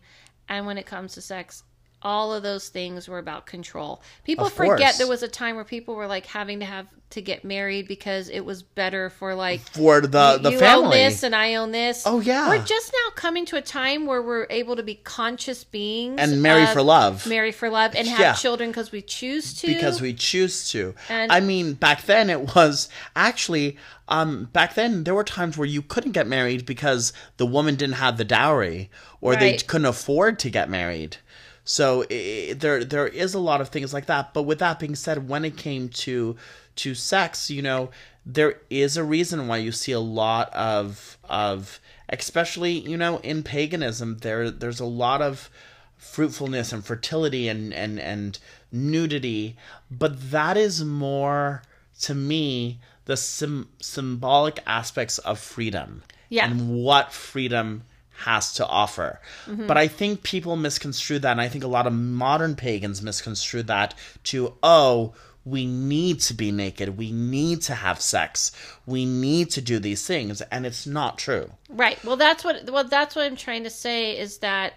[0.46, 1.64] and when it comes to sex,
[2.03, 4.03] all of those things were about control.
[4.24, 4.98] People Of forget course.
[4.98, 8.30] there was a time where people were like having to have to get married because
[8.30, 10.84] it was better for like for the the you family.
[10.86, 12.05] own this and I own this.
[12.07, 12.48] Oh, yeah.
[12.48, 16.40] we're just now coming to a time where we're able to be conscious beings And
[16.40, 17.26] marry for love.
[17.26, 18.32] marry for love, and have Yeah.
[18.32, 19.66] children because we choose to.
[19.66, 20.94] because we choose to.
[21.11, 23.76] And- I mean, back then it was actually
[24.09, 27.94] um back then there were times where you couldn't get married because the woman didn't
[27.96, 28.90] have the dowry
[29.20, 31.18] or they couldn't afford to get married.
[31.65, 34.35] So i there there is a lot of things like that.
[34.35, 36.37] But with that being said, when it came to
[36.77, 37.91] to sex, you know,
[38.25, 43.43] there is a reason why you see a lot of of especially you know in
[43.43, 45.49] paganism there there's a lot of
[45.97, 48.39] fruitfulness and fertility and and and
[48.71, 49.57] nudity
[49.91, 51.63] but that is more
[52.01, 56.47] to me the sim- symbolic aspects of freedom Yeah.
[56.47, 57.85] and what freedom
[58.23, 59.66] has to offer mm-hmm.
[59.66, 63.62] but i think people misconstrue that and i think a lot of modern pagans misconstrue
[63.62, 63.95] that
[64.25, 65.12] to oh
[65.45, 68.53] we need to be naked we need to have sex
[68.87, 72.03] we need to do these things and it's not true Right.
[72.05, 72.68] Well, that's what.
[72.70, 74.75] Well, that's what I'm trying to say is that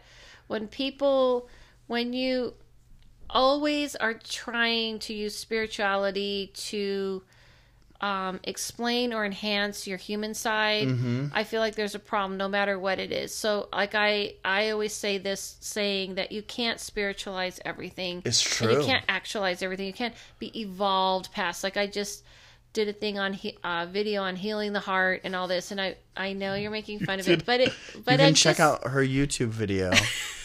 [0.48, 1.50] when people,
[1.88, 2.54] when you
[3.30, 7.22] always are trying to use spirituality to
[8.02, 11.28] um, explain or enhance your human side, Mm-hmm.
[11.34, 13.34] I feel like there's a problem no matter what it is.
[13.34, 18.22] So, like I, I always say this saying that you can't spiritualize everything.
[18.26, 19.88] It's And you can't actualize everything.
[19.88, 21.64] You can't be evolved past.
[21.64, 22.24] Like I just
[22.74, 25.80] did a thing on he- uh, video on healing the heart and all this, and
[25.80, 27.74] I I know you're making fun of it, but it
[28.06, 29.92] but I just, out her youtube video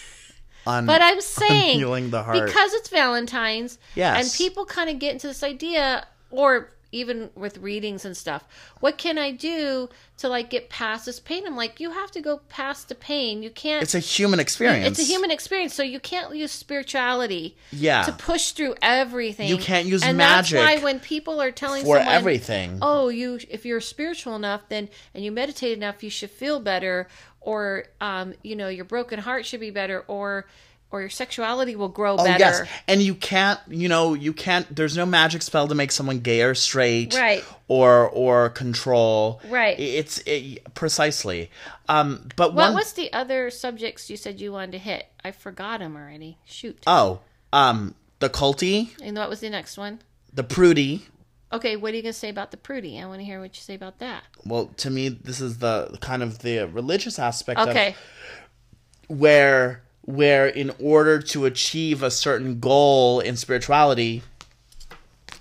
[0.67, 2.47] on But I'm saying healing the heart.
[2.47, 4.23] because it's Valentine's, Yes.
[4.25, 8.45] and people kind of get into this idea, or even with readings and stuff.
[8.81, 9.89] What can I do
[10.19, 11.47] to like get past this pain?
[11.47, 13.43] I'm like, you have to go past the pain.
[13.43, 13.83] You can't.
[13.83, 18.03] it's a human experience It's a human experience, so you can't use spirituality Yeah.
[18.03, 19.49] to push through everything.
[19.49, 23.09] You can't use and magic that's why when people are telling for someone, everything oh
[23.09, 27.09] you if you're spiritual enough then and you meditate enough you should feel better
[27.41, 30.47] or um, you know your broken heart should be better or
[30.93, 32.39] or your sexuality will grow Oh better.
[32.41, 34.75] yes, and you can't, you know, you can't.
[34.75, 37.45] There's no magic spell to make someone gay or straight, Right.
[37.69, 39.79] Or or control, Right.
[39.79, 41.51] It's it, precisely.
[41.89, 45.07] Um, but What one was the other subjects you said you wanted to hit?
[45.25, 46.39] I forgot them already.
[46.45, 46.83] Shoot.
[46.87, 47.21] oh,
[47.53, 50.01] um, the culty, and what was the next one?
[50.33, 51.07] the prudy.
[51.53, 53.01] Okay, what are you gonna say about the prudy?
[53.01, 54.23] I want to hear what you say about that.
[54.45, 57.89] Well, to me, this is the kind of the religious aspect Okay.
[59.09, 64.23] of where where in order to achieve a certain goal in spirituality,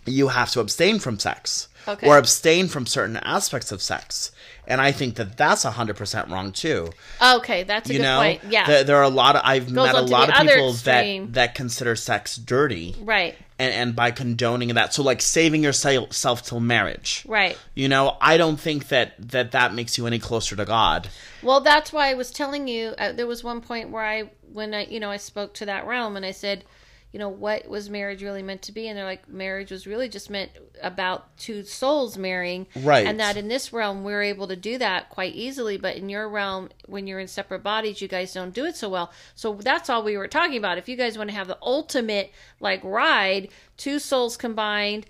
[0.06, 2.08] you have to abstain from sex Okay.
[2.08, 4.32] or abstain from certain aspects of sex.
[4.68, 6.92] And I think that that's 100% wrong too.
[7.20, 8.42] Okay, that's a you good know, point.
[8.50, 8.68] Yeah.
[8.68, 11.26] there, there are a lot of I've met a lot of people extreme.
[11.28, 12.96] that that consider sex dirty.
[13.02, 13.36] right.
[13.58, 17.58] And, and by condoning that, so like saving yourself till marriage, Right.
[17.76, 21.10] you know, I don't think that that that makes you any closer to God.
[21.44, 22.94] Well, that's why I was telling you.
[22.98, 25.86] Uh, there was one point where I, when I, you know, I spoke to that
[25.88, 26.64] realm and I said,
[27.12, 28.88] you know, what was marriage really meant to be?
[28.88, 30.52] And they're like, marriage was really just meant
[30.82, 33.06] about two souls marrying, Right.
[33.08, 36.30] And that in this realm we're able to do that quite easily, but in your
[36.30, 39.12] realm, when you're in separate bodies, you guys don't do it so well.
[39.34, 40.78] So that's all we were talking about.
[40.78, 45.06] If you guys want to have the ultimate like ride, two souls combined.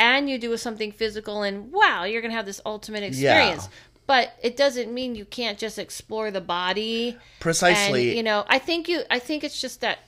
[0.00, 3.68] And you do something physical, and wow, you're gonna have this ultimate experience
[4.06, 8.08] but it doesn't mean you can't just explore the body Precisely.
[8.08, 9.98] and, you know i think you i think it's just that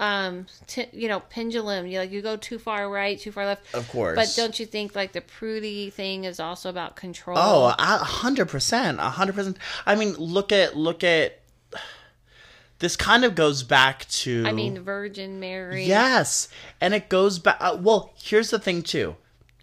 [0.00, 3.62] um t- you know pendulum you like you go too far right too far left
[3.74, 4.16] Of course.
[4.16, 8.48] but don't you think like the prudy thing is also about control Oh, a hundred
[8.48, 9.58] percent, a hundred percent.
[9.86, 11.36] I mean, look at look at.
[12.78, 14.42] This kind of goes back to.
[14.46, 16.48] i mean virgin mary yes,
[16.80, 17.58] and it goes back.
[17.60, 19.16] Uh, well, here's the thing too.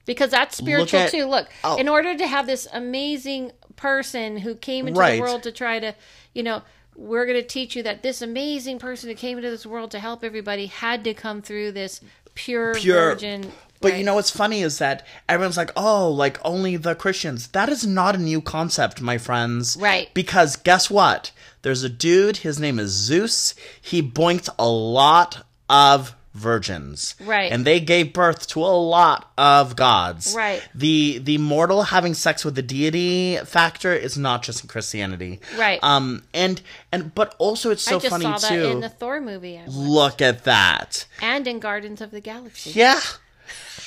[0.06, 1.78] because that's spiritual at- too look oh.
[1.78, 5.16] in order to have this amazing person who came into Right.
[5.16, 5.96] the world to try to
[6.34, 6.62] you know
[6.98, 10.00] we're going to teach you that this amazing person who came into this world to
[10.00, 12.02] help everybody had to come through this
[12.34, 14.00] pure, Pure- virgin But right.
[14.00, 17.86] you know what's funny is that everyone's like, "Oh, like only the Christians." That is
[17.86, 19.78] not a new concept, my friends.
[19.80, 20.12] Right.
[20.16, 21.32] Because guess what?
[21.62, 22.38] There's a dude.
[22.38, 23.54] His name is Zeus.
[23.80, 27.16] He boinked a lot of virgins.
[27.20, 27.52] Right.
[27.52, 30.34] And they gave birth to a lot of gods.
[30.36, 30.62] Right.
[30.74, 35.40] The the mortal having sex with the deity factor is not just in Christianity.
[35.58, 35.84] Right.
[35.84, 36.24] Um.
[36.34, 36.62] And
[36.92, 38.66] and but also it's so I just funny saw that too.
[38.66, 39.60] in the Thor movie.
[39.68, 41.06] Look at that.
[41.22, 42.72] and in Guardians of the Galaxy.
[42.72, 43.00] Yeah.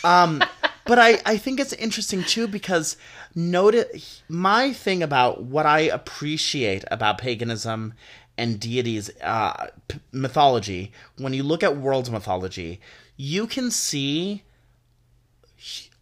[0.04, 0.42] Um,
[0.86, 2.96] but I, I think it's interesting too because
[3.34, 7.94] notice my thing about what I appreciate about paganism
[8.40, 10.92] and deities uh, p- mythology.
[11.18, 12.80] When you look at world mythology,
[13.16, 14.42] you can see,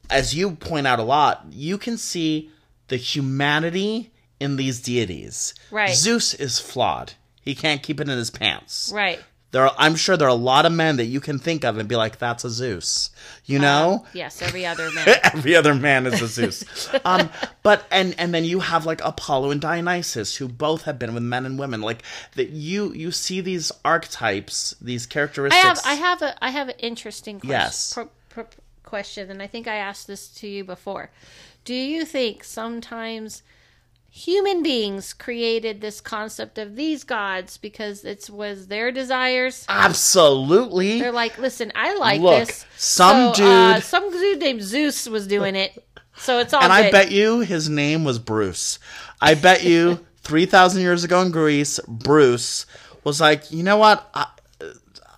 [0.09, 2.51] as you point out a lot, you can see
[2.87, 5.53] the humanity in these deities.
[5.73, 5.91] Right.
[5.91, 7.15] Zeus is flawed.
[7.43, 8.93] He can't keep it in his pants.
[8.95, 9.19] Right.
[9.51, 11.79] There, are, I'm sure there are a lot of men that you can think of
[11.79, 13.11] and be like, "That's a Zeus,"
[13.47, 14.05] you know.
[14.13, 15.09] Yes, every other man.
[15.23, 16.65] Every other man is a Zeus.
[17.07, 17.31] um,
[17.63, 21.23] but and and then you have like Apollo and Dionysus, who both have been with
[21.23, 21.81] men and women.
[21.81, 22.03] Like
[22.35, 25.65] that, you you see these archetypes, these characteristics.
[25.65, 27.93] I have I have a I have an interesting question, Yes.
[27.95, 28.45] pro, pro,
[28.85, 31.11] question, and I think I asked this to you before.
[31.65, 33.43] Do you think sometimes
[34.11, 39.65] human beings created this concept of these gods because it was their desires?
[39.69, 41.01] Absolutely.
[41.01, 42.65] They're like, listen, I like Look, this.
[42.77, 45.85] some So, uh, dude- some dude named Zeus was doing it,
[46.17, 46.63] so it's all.
[46.63, 46.87] and good.
[46.87, 48.79] I bet you his name was Bruce.
[49.21, 52.67] I bet you 3,000 years ago in Greece, Bruce
[53.05, 54.09] was like, you know what?
[54.15, 54.27] I,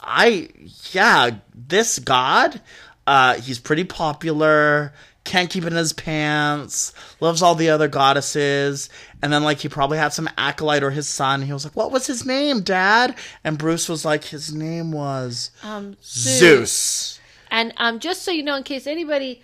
[0.03, 0.49] I
[0.93, 2.61] yeah, this god,
[3.07, 4.93] uh, he's pretty popular.
[5.31, 6.93] Can't keep it in his pants.
[7.20, 8.89] Loves all the other goddesses.
[9.22, 11.43] And then, like, he probably had some acolyte or his son.
[11.43, 13.14] He was like, "What was his name, Dad?"
[13.45, 18.57] And Bruce was like, "His name was um, Zeus." And um, just so you know,
[18.57, 19.41] in case anybody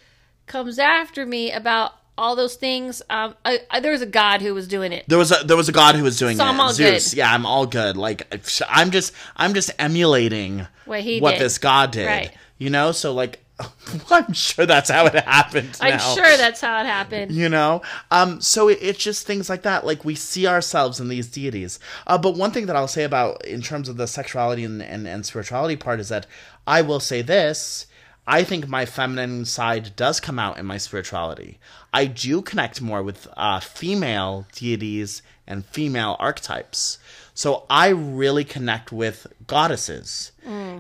[0.48, 4.54] comes after me about all those things, um, I, I, there was a god who
[4.54, 5.04] was doing it.
[5.06, 6.48] There was a there was a god who was doing So it.
[6.48, 7.10] I'm all Zeus.
[7.10, 7.18] good.
[7.18, 7.96] Yeah, I'm all good.
[7.96, 8.26] Like
[8.68, 12.06] I'm just I'm just emulating What he what this god did.
[12.06, 12.32] Right.
[12.58, 13.38] You know, so like
[14.10, 15.78] I'm sure that's how it happened.
[15.80, 17.32] I'm sure that's how it happened.
[17.32, 19.86] You know, um, so it, it's just things like that.
[19.86, 21.78] Like we see ourselves in these deities.
[22.06, 25.06] Uh, but one thing that I'll say about in terms of the sexuality and, and,
[25.06, 26.26] and spirituality part is that
[26.66, 27.86] I will say this.
[28.28, 31.58] I think my feminine side does come out in my spirituality.
[31.94, 36.98] I do connect more with uh, female deities and female archetypes.
[37.36, 40.32] So I really connect with goddesses.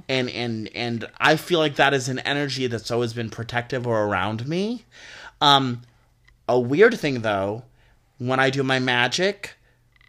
[0.08, 4.04] And and and I feel like that is an energy that's always been protective or
[4.04, 4.84] around me.
[5.40, 5.82] Um
[6.48, 7.62] a weird thing though,
[8.18, 9.54] when I do my magic,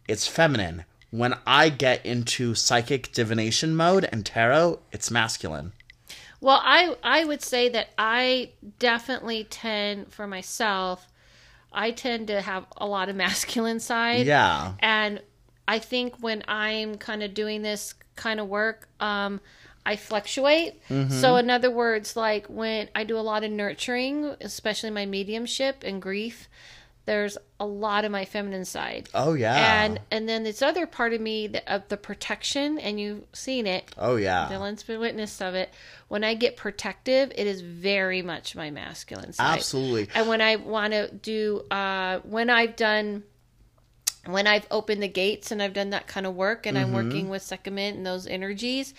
[0.08, 0.86] it's feminine.
[1.12, 5.72] when I get into psychic divination mode and tarot, it's masculine.
[6.40, 11.08] Well, I I would say that I definitely tend for myself,
[11.74, 14.26] I tend to have a lot of masculine side.
[14.28, 14.74] Yeah.
[14.80, 15.22] And
[15.68, 19.42] I think when I'm kind of doing this kind of work, um,
[19.86, 20.82] I fluctuate.
[20.90, 21.12] Mm-hmm.
[21.12, 25.84] So, in other words, like when I do a lot of nurturing, especially my mediumship
[25.84, 26.50] and grief,
[27.08, 29.08] there's a lot of my feminine side.
[29.14, 29.84] Oh yeah.
[29.84, 33.66] And and then this other part of me that, of the protection, and you've seen
[33.66, 33.96] it.
[33.98, 34.50] oh yeah.
[34.52, 35.74] Dylan's been witness of it.
[36.10, 39.58] When I get protective, it is very much my masculine side.
[39.58, 40.10] Absolutely.
[40.14, 43.24] And when I want to do, uh, when I've done,
[44.34, 46.96] when I've opened the gates and I've done that kind of work, and I'm Mm-hmm.
[46.96, 48.94] working with Sekhmet and those energies,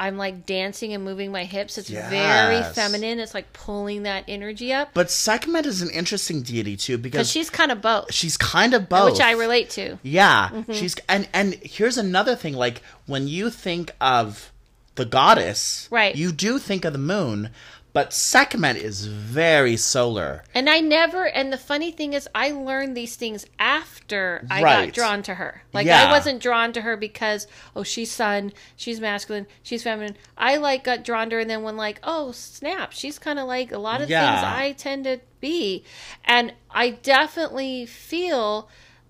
[0.00, 1.76] I'm like dancing and moving my hips.
[1.76, 3.18] It's very feminine.
[3.18, 7.30] It's like pulling that energy up But Sekhmet is an interesting deity too because because
[7.32, 9.10] she's kind of both, she's kind of both.
[9.12, 9.98] which I relate to.
[10.04, 10.72] Yeah, Mm-hmm.
[10.72, 12.54] she's and and here's another thing.
[12.54, 14.52] Like when you think of
[14.94, 16.14] the goddess, Right.
[16.14, 17.50] You do think of the moon,
[17.92, 20.44] but Sekhmet is very solar.
[20.54, 24.92] And I never, and the funny thing is, I learned these things after I got
[24.92, 25.62] drawn to her.
[25.72, 26.04] Like, Yeah.
[26.04, 30.16] I wasn't drawn to her because, oh, she's sun, she's masculine, she's feminine.
[30.36, 33.46] I, like, got drawn to her, and then when, like, oh, snap, she's kind of
[33.48, 34.20] like a lot of Yeah.
[34.32, 35.84] things I tend to be.
[36.24, 38.68] And I definitely feel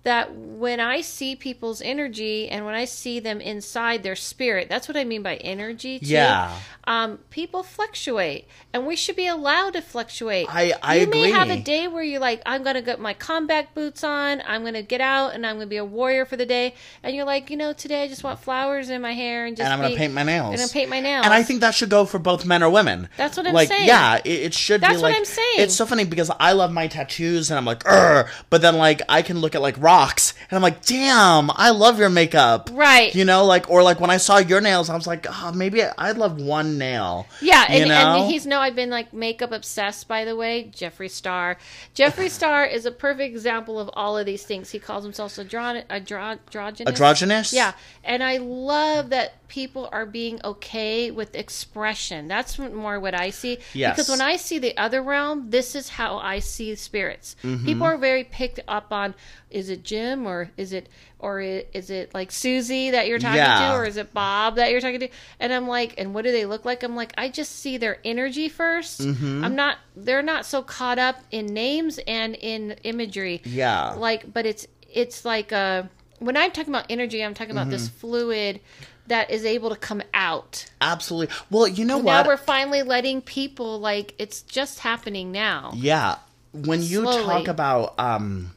[0.09, 4.89] that when I see people's energy and when I see them inside their spirit, that's
[4.89, 5.99] what I mean by energy.
[5.99, 6.07] Too.
[6.07, 6.59] Yeah.
[6.85, 10.47] Um, people fluctuate, and we should be allowed to fluctuate.
[10.49, 13.75] I- I you may have a day where you're like, I'm gonna get my combat
[13.75, 16.75] boots on, I'm gonna get out, and I'm gonna be a warrior for the day.
[17.03, 19.65] And you're like, you know, today I just want flowers in my hair and just
[19.67, 20.61] And I'm gonna be- paint my nails.
[20.63, 21.27] I'm paint my nails.
[21.27, 23.11] And I think that should go for both men or women.
[23.19, 23.87] That's what I'm like, saying.
[23.87, 25.17] Yeah, it, it should That's be what like.
[25.17, 25.57] I'm saying.
[25.59, 29.03] It's so funny because I love my tattoos and I'm like, Ugh, but then like
[29.11, 32.71] I can look at like rocks and I'm like, damn, I love your makeup.
[32.73, 33.15] Right.
[33.15, 35.83] You know, like or like when I saw your nails, I was like, oh, maybe
[35.83, 37.27] I'd love one nail.
[37.41, 38.23] Yeah, You and, know?
[38.23, 40.07] and he's no, I've been like makeup obsessed.
[40.09, 41.59] By the way, Jeffree Star.
[41.95, 44.71] Jeffree Star is a perfect example of all of these things.
[44.71, 46.89] He calls himself andro- andro- androgynous.
[46.93, 47.53] Androgynous?
[47.53, 47.73] Yeah,
[48.05, 52.29] and I love that people are being okay with expression.
[52.29, 53.59] That's more what I see.
[53.73, 53.97] Yes.
[53.97, 57.35] Because when I see the other realm, this is how I see spirits.
[57.43, 57.65] Mm-hmm.
[57.65, 59.15] People are very picked up on
[59.51, 63.71] is it Jim or is it or is it like Susie that you're talking Yeah.
[63.73, 65.09] to or is it Bob that you're talking to?
[65.41, 66.83] And I'm like, and what do they look like?
[66.83, 69.45] I'm like, I just see their energy 1st i Mm-hmm.
[69.45, 69.79] I'm not.
[69.97, 73.43] They're not so caught up in names and in imagery.
[73.45, 73.91] Yeah.
[73.93, 75.85] Like, but it's it's like uh
[76.21, 77.99] when I'm talking about energy, I'm talking about this Mm-hmm.
[77.99, 78.61] fluid
[79.07, 80.67] that is able to come out.
[80.83, 81.35] Absolutely.
[81.51, 82.23] Well, you know what?
[82.25, 85.73] Now we're finally letting people like it's just happening now.
[85.75, 86.17] Yeah.
[86.53, 87.25] When you Slowly.
[87.25, 88.53] talk about um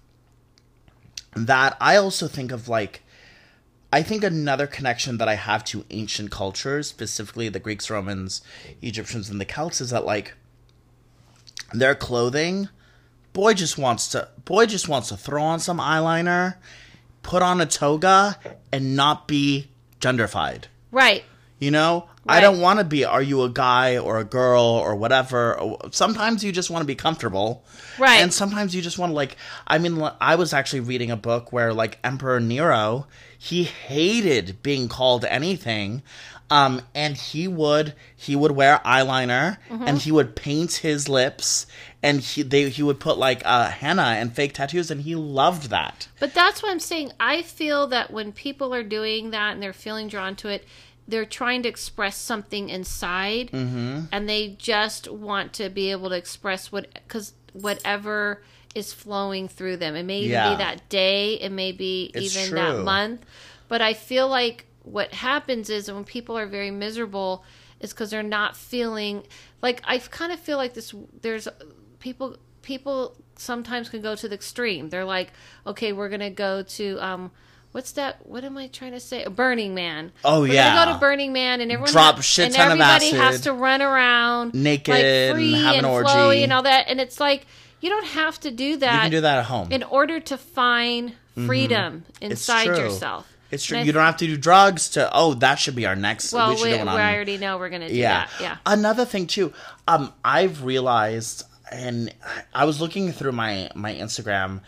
[1.35, 3.01] that, I also think of like
[3.93, 8.41] I think another connection that I have to ancient cultures, specifically the Greeks, Romans,
[8.81, 10.33] Egyptians, and the Celts, is that like
[11.73, 12.69] their clothing,
[13.33, 16.55] boy just wants to boy just wants to throw on some eyeliner,
[17.21, 18.37] put on a toga,
[18.71, 19.69] and not be
[19.99, 20.65] genderfied.
[20.91, 21.23] Right.
[21.59, 23.03] You know, I don't want to be.
[23.03, 25.59] Are you a guy or a girl or whatever?
[25.91, 27.63] Sometimes you just want to be comfortable,
[27.97, 28.21] Right.
[28.21, 29.35] And sometimes you just want to like.
[29.67, 33.07] I mean, I was actually reading a book where like Emperor Nero,
[33.37, 36.03] he hated being called anything,
[36.49, 39.87] um, and he would he would wear eyeliner Mm-hmm.
[39.87, 41.65] and he would paint his lips
[42.03, 45.69] and he they he would put like uh, henna and fake tattoos and he loved
[45.69, 46.07] that.
[46.19, 47.13] But that's what I'm saying.
[47.19, 50.65] I feel that when people are doing that and they're feeling drawn to it,
[51.07, 54.05] they're trying to express something inside, Mm-hmm.
[54.11, 58.41] and they just want to be able to express what because whatever
[58.73, 59.95] is flowing through them.
[59.95, 60.51] It may even Yeah.
[60.51, 62.55] be that day, it may be It's even true.
[62.57, 63.25] that month.
[63.67, 67.43] But I feel like what happens is when people are very miserable,
[67.81, 69.23] is because they're not feeling
[69.61, 70.93] like I kind of feel like this.
[71.21, 71.47] There's
[71.99, 74.89] people people sometimes can go to the extreme.
[74.89, 75.33] They're like,
[75.65, 77.31] okay, we're gonna go to um,
[77.71, 78.25] what's that?
[78.27, 79.25] What am I trying to say?
[79.27, 80.11] Burning Man.
[80.23, 80.85] Oh, we're yeah.
[80.85, 83.53] go to Burning Man, and everyone Drop ha- shit and ton of everybody has to
[83.53, 86.09] run around Naked like and free have an and orgy.
[86.09, 86.85] flowy and all that.
[86.87, 87.45] And it's like
[87.79, 88.95] you don't have to do that.
[88.95, 89.71] You can do that at home.
[89.71, 92.77] in order to find freedom inside true.
[92.77, 93.27] yourself.
[93.51, 93.77] It's true.
[93.77, 95.09] And You don't have to do drugs to.
[95.13, 96.31] Oh, that should be our next.
[96.31, 98.25] Well, we we, we already know we're gonna do yeah.
[98.25, 98.29] that.
[98.41, 98.57] Yeah.
[98.65, 99.51] Another thing too.
[99.87, 102.13] Um, I've realized, and
[102.53, 104.61] I was looking through my my Instagram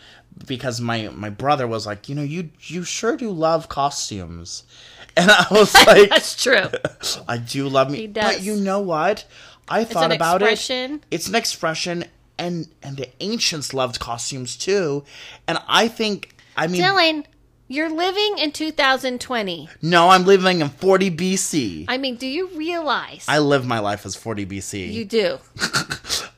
[0.46, 4.64] because my my brother was like, you know, you you sure do love costumes,
[5.16, 6.66] and I was like, That's true.
[7.28, 7.98] I do love me.
[7.98, 9.24] He But you know what?
[9.68, 10.94] I thought about expression.
[10.96, 11.02] it.
[11.10, 12.04] It's an expression,
[12.38, 15.04] and and the ancients loved costumes too,
[15.46, 16.36] and I think.
[16.56, 17.24] I mean, Dylan,
[17.66, 19.68] You're living in 2020.
[19.82, 21.86] No, I'm living in 40 BC.
[21.88, 24.92] I mean, do you realize I live my life as 40 BC.
[24.92, 25.38] you do?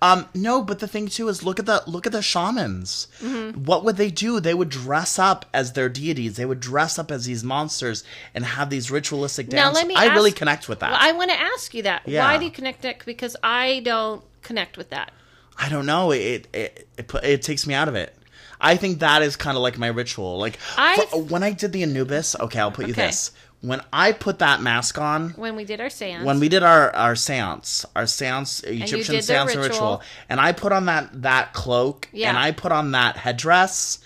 [0.03, 3.09] Um, no, but the thing too is look at the look at the shamans.
[3.23, 3.65] Mm-hmm.
[3.65, 4.41] What would they do?
[4.41, 6.37] They would dress up as their deities.
[6.37, 9.75] They would dress up as these monsters and have these ritualistic Now, dances.
[9.83, 10.91] let me I really connect with that.
[10.91, 12.03] Well, I want to ask you that.
[12.07, 12.25] Yeah.
[12.25, 13.05] Why do you connect that?
[13.07, 15.13] Because I don't connect with that.
[15.59, 16.11] I don't know.
[16.13, 18.15] It it it, pu- it takes me out of it.
[18.61, 20.39] I think that is kind of like my ritual.
[20.39, 22.37] Like I- for- when I did the Anubis.
[22.39, 23.07] Okay, I'll put you Okay.
[23.07, 23.31] this.
[23.67, 26.95] When I put that mask on, When we did our seance, when we did our
[26.95, 29.63] our seance, our seance Egyptian seance ritual.
[29.63, 32.29] ritual, and I put on that that cloak, Yeah.
[32.29, 33.99] and I put on that headdress,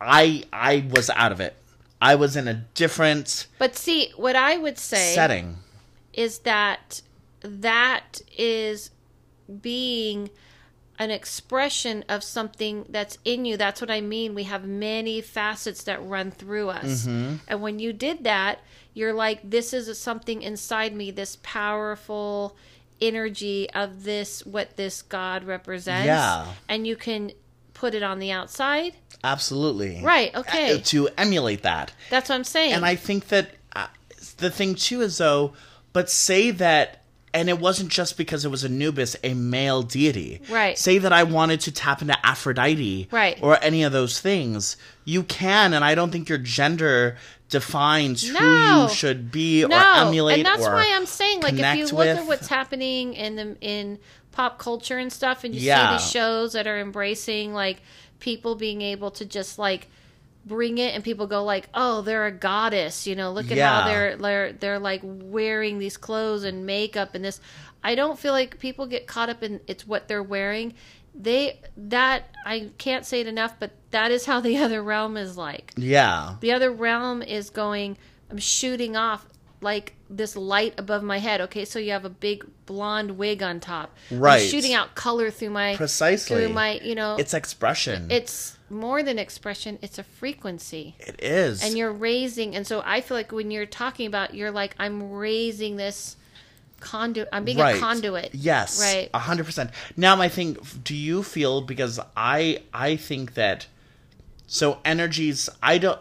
[0.00, 1.54] I I was out of it.
[2.00, 5.58] I was in a different but see, what I would say setting.
[6.12, 7.02] is that
[7.42, 8.90] that is
[9.60, 10.30] being
[10.98, 13.56] an expression of something that's in you.
[13.56, 14.34] That's what I mean.
[14.34, 17.06] We have many facets that run through us.
[17.06, 17.36] Mm-hmm.
[17.48, 18.60] And when you did that,
[18.92, 22.56] you're like, this is something inside me, this powerful
[23.00, 26.06] energy of this, what this God represents.
[26.06, 26.46] Yeah.
[26.68, 27.32] And you can
[27.74, 28.94] put it on the outside.
[29.24, 30.00] Absolutely.
[30.02, 30.76] Right, okay.
[30.76, 31.92] Uh, to emulate that.
[32.10, 32.74] That's what I'm saying.
[32.74, 33.88] And I think that uh,
[34.36, 35.54] the thing too is though,
[35.92, 37.03] but say that,
[37.34, 40.40] and it wasn't just because it was Anubis, a male deity.
[40.48, 40.78] Right.
[40.78, 43.08] Say that I wanted to tap into Aphrodite.
[43.10, 43.38] Right.
[43.42, 44.76] Or any of those things.
[45.04, 47.16] You can, and I don't think your gender
[47.50, 48.38] defines who
[48.82, 50.38] you should be or no, emulate.
[50.38, 52.28] and that's or why I'm saying, like, if you look at with.
[52.28, 53.98] what's happening in the in
[54.32, 55.96] pop culture and stuff, and you Yeah.
[55.98, 57.82] see these shows that are embracing like
[58.20, 59.88] people being able to just like
[60.46, 63.32] bring it, and people go like, "Oh, they're a goddess," you know.
[63.32, 67.40] Look at how they're they're they're like wearing these clothes and makeup and this.
[67.82, 70.74] I don't feel like people get caught up in it's what they're wearing.
[71.14, 75.36] They that I can't say it enough, but that is how the other realm is
[75.36, 76.36] like Yeah.
[76.40, 77.96] the other realm is going
[78.30, 79.26] i'm shooting off
[79.60, 83.60] like this light above my head okay so you have a big blonde wig on
[83.60, 84.48] top I'm Right.
[84.48, 86.36] shooting out color through my Precisely.
[86.36, 88.10] through my you know It's expression.
[88.10, 91.62] it's more than expression it's a frequency it is.
[91.64, 95.10] and you're raising and so i feel like when you're talking about you're like i'm
[95.12, 96.16] raising this
[96.80, 99.70] conduit i'm being a conduit Yes, right a hundred percent.
[99.96, 103.66] Now, my thing: Do you feel because I I think that
[104.46, 105.98] so energies I don't.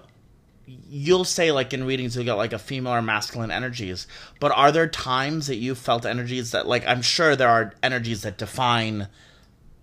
[0.90, 4.08] You'll say like in readings you'll get like a female or masculine energies,
[4.40, 8.22] but are there times that you felt energies that like I'm sure there are energies
[8.24, 9.08] that define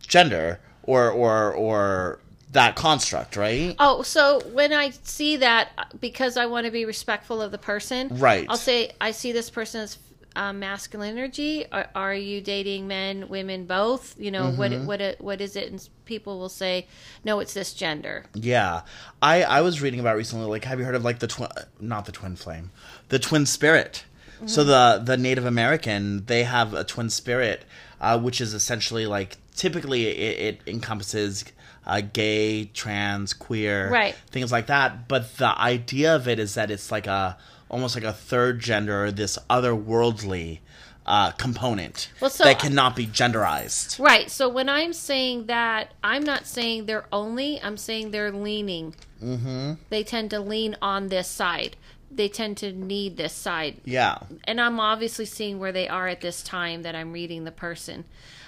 [0.00, 2.20] gender or or or
[2.52, 3.76] that construct, right?
[3.78, 5.70] Oh, so when I see that,
[6.00, 8.46] because I want to be respectful of the person, Right.
[8.48, 9.98] I'll say I see this person as
[10.36, 11.64] uh, masculine energy.
[11.70, 14.14] Are, are you dating men, women, both?
[14.18, 14.70] You know what?
[14.70, 14.86] Mm-hmm.
[14.86, 15.00] What?
[15.00, 15.70] it- What is it?
[15.70, 16.86] And people will say,
[17.24, 18.24] no, it's this gender.
[18.34, 18.82] Yeah,
[19.20, 20.46] I I was reading about recently.
[20.46, 21.48] Like, have you heard of like the twin?
[21.80, 22.70] Not the twin flame,
[23.08, 24.04] the twin spirit.
[24.46, 27.64] So the the Native American they have a twin spirit,
[28.00, 31.44] uh, which is essentially like typically it, it encompasses
[31.86, 34.14] uh, gay, trans, queer, Right.
[34.30, 35.08] things like that.
[35.08, 37.36] But the idea of it is that it's like a
[37.70, 40.58] almost like a third gender, or this otherworldly
[41.06, 43.98] uh, component Well, so- that cannot be genderized.
[43.98, 44.30] Right.
[44.30, 47.60] So when I'm saying that, I'm not saying they're only.
[47.62, 48.94] I'm saying they're leaning.
[49.22, 49.74] Mm-hmm.
[49.88, 51.76] They tend to lean on this side.
[52.10, 53.80] They tend to need this side.
[53.84, 54.18] Yeah.
[54.44, 58.04] and I'm obviously seeing where they are at this time that I'm reading the person.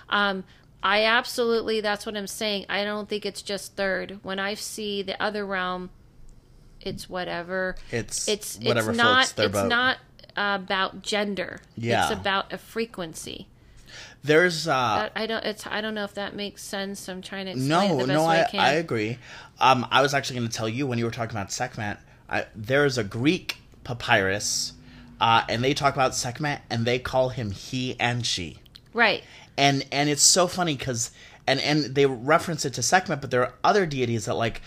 [0.09, 0.45] Um,
[0.83, 2.67] I absolutely, that's what I'm saying.
[2.69, 4.19] I don't think it's just third.
[4.25, 5.91] When I see the other realm,
[6.83, 7.77] it's whatever.
[7.91, 9.45] It's It's whatever it's floats not.
[9.45, 9.69] It's boat.
[9.69, 9.99] not
[10.37, 11.61] about gender.
[11.77, 12.11] Yeah.
[12.11, 13.47] it's about a frequency.
[14.25, 15.45] There's uh I don't.
[15.45, 15.67] It's.
[15.67, 17.09] I don't know if that makes sense.
[17.09, 18.69] I'm trying to explain No, it the best no, I, I.
[18.69, 19.19] I agree.
[19.59, 21.99] Um, I was actually going to tell you when you were talking about Sekhmet.
[22.29, 24.75] I, there's a Greek papyrus,
[25.21, 28.59] uh, and they talk about Sekhmet, and they call him he and she,
[28.95, 29.25] right.
[29.59, 31.11] and and it's so funny because
[31.47, 34.63] and and they reference it to Sekhmet, but there are other deities that like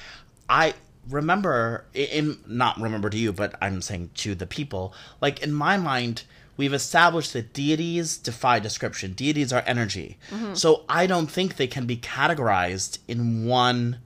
[0.49, 0.73] I
[1.09, 4.93] remember in- not remember to you, but I'm saying to the people.
[5.21, 6.23] Like in my mind,
[6.57, 9.13] we've established that deities defy description.
[9.13, 10.53] Deities are energy, mm-hmm.
[10.53, 13.99] so I don't think they can be categorized in one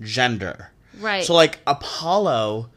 [0.00, 0.70] gender.
[0.98, 1.24] Right.
[1.24, 2.70] So like Apollo,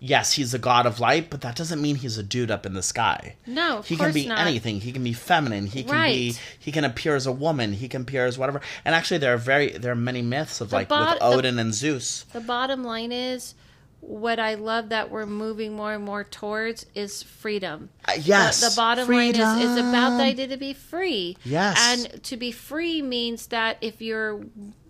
[0.00, 2.74] yes, he's a god of light, but that doesn't mean he's a dude up in
[2.74, 3.36] the sky.
[3.46, 4.38] No, of he can be not.
[4.38, 4.80] anything.
[4.80, 5.66] He can be feminine.
[5.66, 6.34] He can be.
[6.58, 7.72] He can appear as a woman.
[7.72, 8.60] He can appear as whatever.
[8.84, 11.58] And actually, there are very there are many myths of like bod- with the- Odin
[11.58, 12.24] and Zeus.
[12.32, 13.54] The bottom line is,
[14.00, 17.88] what I love that we're moving more and more towards is freedom.
[18.04, 19.38] Uh, yes, The, the bottom line is,
[19.70, 21.36] is about the idea to be free.
[21.44, 21.76] Yes.
[21.80, 24.40] And to be free means that if you're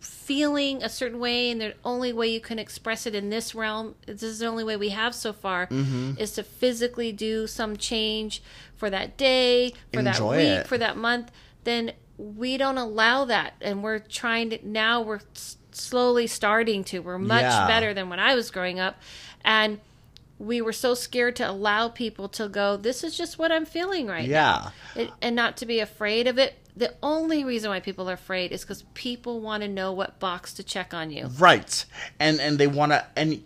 [0.07, 3.95] feeling a certain way and the only way you can express it in this realm
[4.07, 6.13] this is the only way we have so far Mm-hmm.
[6.19, 8.43] is to physically do some change
[8.77, 10.67] for that day for that week it.
[10.67, 11.31] for that month
[11.65, 17.01] then we don't allow that and we're trying to now we're s- slowly starting to
[17.01, 17.67] we're much Yeah.
[17.67, 18.97] better than when i was growing up
[19.45, 19.81] and
[20.39, 24.07] we were so scared to allow people to go this is just what i'm feeling
[24.07, 24.71] right Yeah.
[24.95, 26.55] it, and not to be afraid of it.
[26.77, 30.53] The only reason why people are afraid is because people want to know what box
[30.55, 31.29] to check on you.
[31.39, 31.85] Right.
[32.21, 33.43] And and they want to and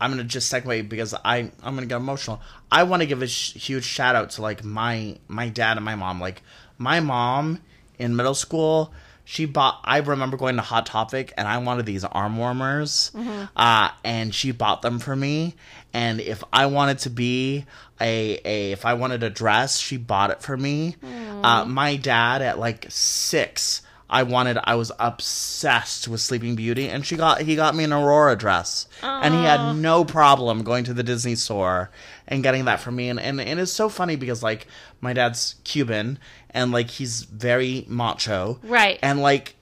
[0.00, 2.40] I'm to just segue because I I'm to get emotional.
[2.70, 5.84] I want to give a sh- huge shout out to like my my dad and
[5.84, 6.20] my mom.
[6.20, 6.42] Like
[6.76, 7.60] my mom
[7.98, 8.92] in middle school,
[9.28, 13.10] she bought I remember going to Hot Topic and I wanted these arm warmers.
[13.56, 15.56] Uh and she bought them for me
[15.92, 17.64] and if I wanted to be
[18.00, 20.96] a, a if I wanted a dress, she bought it for me.
[21.42, 27.04] Uh my dad at like 6 I wanted I was obsessed with Sleeping Beauty and
[27.04, 28.86] she got he got me an Aurora dress.
[29.02, 31.90] And he had no problem going to the Disney store
[32.28, 34.68] and getting that for me and, and and it's so funny because like
[35.00, 36.18] my dad's Cuban
[36.56, 38.58] and like he's very macho.
[38.64, 38.98] Right.
[39.02, 39.54] And like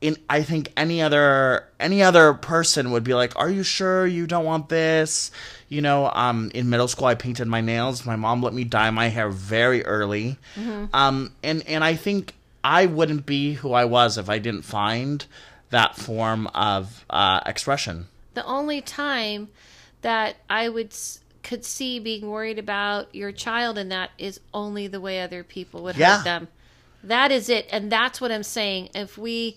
[0.00, 4.26] in I think any other any other person would be like, "Are you sure you
[4.26, 5.30] don't want this?"
[5.68, 8.04] You know, um, in middle school, I painted my nails.
[8.06, 10.36] My mom let me dye my hair very early,
[10.92, 15.24] um, and and I think I wouldn't be who I was if I didn't find
[15.70, 18.06] that form of uh, expression.
[18.34, 19.48] The only time
[20.02, 24.88] that I would s- could see being worried about your child and that is only
[24.88, 26.16] the way other people would Yeah.
[26.16, 26.48] hurt them.
[27.04, 28.88] That is it, and that's what I'm saying.
[28.94, 29.56] If we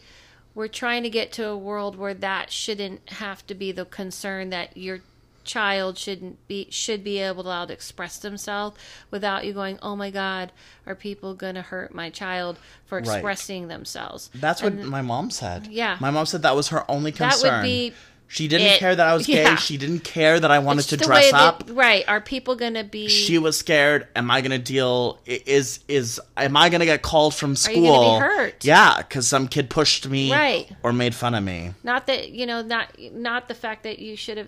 [0.53, 4.49] we're trying to get to a world where that shouldn't have to be the concern
[4.51, 4.99] that your
[5.45, 8.77] child shouldn't be should be able to to express themselves
[9.09, 10.51] without you going, "Oh my God,
[10.85, 13.07] are people going to hurt my child for Right.
[13.07, 15.67] expressing themselves?" That's what my mom said.
[15.71, 15.97] Yeah.
[15.99, 17.93] my mom said that was her only concern That would be
[18.31, 18.79] she didn't it.
[18.79, 19.41] care that I was gay.
[19.43, 19.55] Yeah.
[19.55, 21.63] She didn't care that I wanted It's to dress that- up.
[21.71, 22.05] right?
[22.07, 23.07] Are people going to be?
[23.09, 27.51] she was scared am i gonna deal is is am i gonna get called from
[27.51, 28.63] you school gonna be hurt?
[28.65, 30.71] yeah because some kid pushed me Right.
[30.83, 34.15] or made fun of me not that you know, not not the fact that you
[34.15, 34.47] should have.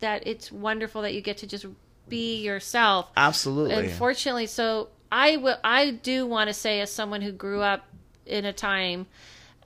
[0.00, 1.64] That it's wonderful that you get to just
[2.08, 3.08] be yourself.
[3.16, 5.56] absolutely Unfortunately, so I will.
[5.62, 7.86] I do want to say, as someone who grew up
[8.26, 9.06] in a time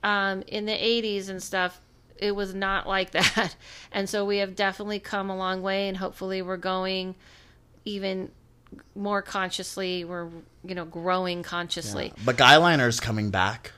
[0.03, 1.79] um, in the '80s and stuff,
[2.19, 3.55] it was not like that,
[3.91, 7.15] and so we have definitely come a long way, and hopefully, we're going
[7.85, 8.31] even
[8.95, 10.03] more consciously.
[10.05, 10.27] We're
[10.63, 12.13] you know growing consciously.
[12.25, 13.71] but guy liner's coming back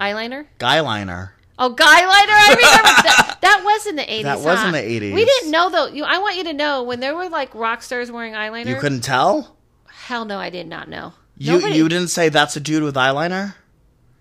[0.00, 0.46] Eyeliner.
[0.58, 2.32] guy liner Oh, guy liner!
[2.32, 3.38] I remember that.
[3.40, 4.24] That was in the eighties.
[4.24, 5.14] That was in the 80s.
[5.14, 5.86] We didn't know though.
[5.86, 8.66] You, I want you to know when there were like rock stars wearing eyeliner.
[8.66, 9.56] you couldn't tell
[9.88, 11.14] Hell no, I did not know.
[11.38, 13.54] you Nobody- you didn't say that's a dude with eyeliner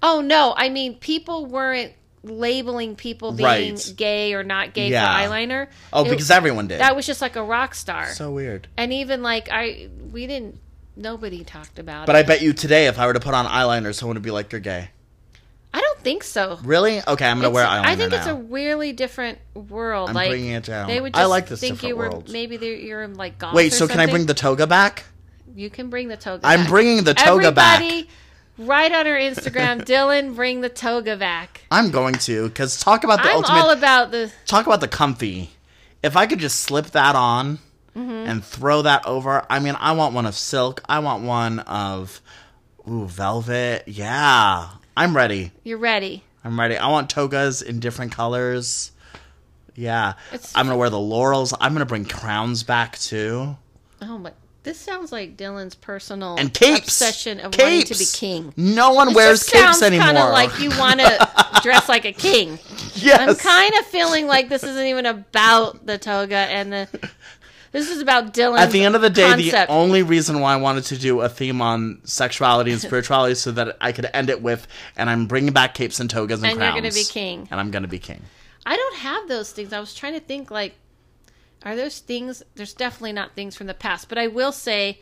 [0.02, 1.92] Oh no, I mean people weren't
[2.30, 3.46] labeling people being
[3.76, 3.94] Right.
[3.96, 5.06] gay or not gay Yeah.
[5.28, 5.68] for eyeliner.
[5.94, 8.08] oh It- because everyone did that was just like a rock star.
[8.08, 10.60] so weird and even like I, we didn't.
[10.98, 12.20] Nobody talked about but it.
[12.20, 14.52] i bet you today if i were to put on eyeliner someone would be like
[14.52, 14.90] you're gay
[15.74, 16.58] I don't think so.
[16.64, 20.08] really okay i'm gonna wear eyeliner I think now it's a really different world.
[20.10, 20.88] I'm like bringing it down.
[20.88, 22.30] they would I just like this think you different were world.
[22.32, 23.54] maybe they're, you're like golf.
[23.54, 25.04] wait or so can i bring the toga back
[25.54, 26.48] You can bring the toga.
[26.48, 26.70] I'm back.
[26.70, 27.82] bringing the toga back.
[28.58, 31.62] Write on our Instagram, Dylan, bring the toga back.
[31.72, 34.32] i'm going to because talk about the I'm ultimate all about the.
[34.46, 35.50] talk about the comfy.
[36.04, 37.60] If I could just slip that on
[37.96, 38.12] Mm-hmm.
[38.30, 40.82] and throw that over, I mean, I want one of silk.
[40.90, 42.20] I want one of
[42.90, 43.88] ooh velvet.
[43.88, 45.52] Yeah, I'm ready.
[45.64, 46.22] You're ready.
[46.44, 46.76] I'm ready.
[46.78, 48.92] I want togas in different colors.
[49.76, 51.54] Yeah, It's- I'm gonna wear the laurels.
[51.60, 53.56] I'm gonna bring crowns back too.
[54.02, 54.32] Oh my!
[54.66, 56.80] This sounds like Dylan's personal And capes.
[56.88, 57.64] obsession of capes.
[57.64, 58.54] wanting to be king.
[58.58, 60.06] No one It wears just capes sounds anymore.
[60.08, 62.60] kind of like you want to dress like a king.
[62.96, 63.20] yes.
[63.20, 67.10] I'm kind of feeling like this isn't even about the toga and the.
[67.72, 68.58] This is about Dylan.
[68.58, 69.68] At the end of the day, concept.
[69.68, 73.42] the only reason why I wanted to do a theme on sexuality and spirituality is
[73.42, 76.46] so that I could end it with, and I'm bringing back capes and togas and,
[76.52, 76.82] And you're crowns.
[76.82, 77.48] gonna be king.
[77.52, 78.22] And I'm gonna be king.
[78.66, 79.74] I don't have those things.
[79.74, 80.74] I was trying to think like
[81.66, 85.00] are those things there's definitely not things from the past, but I will say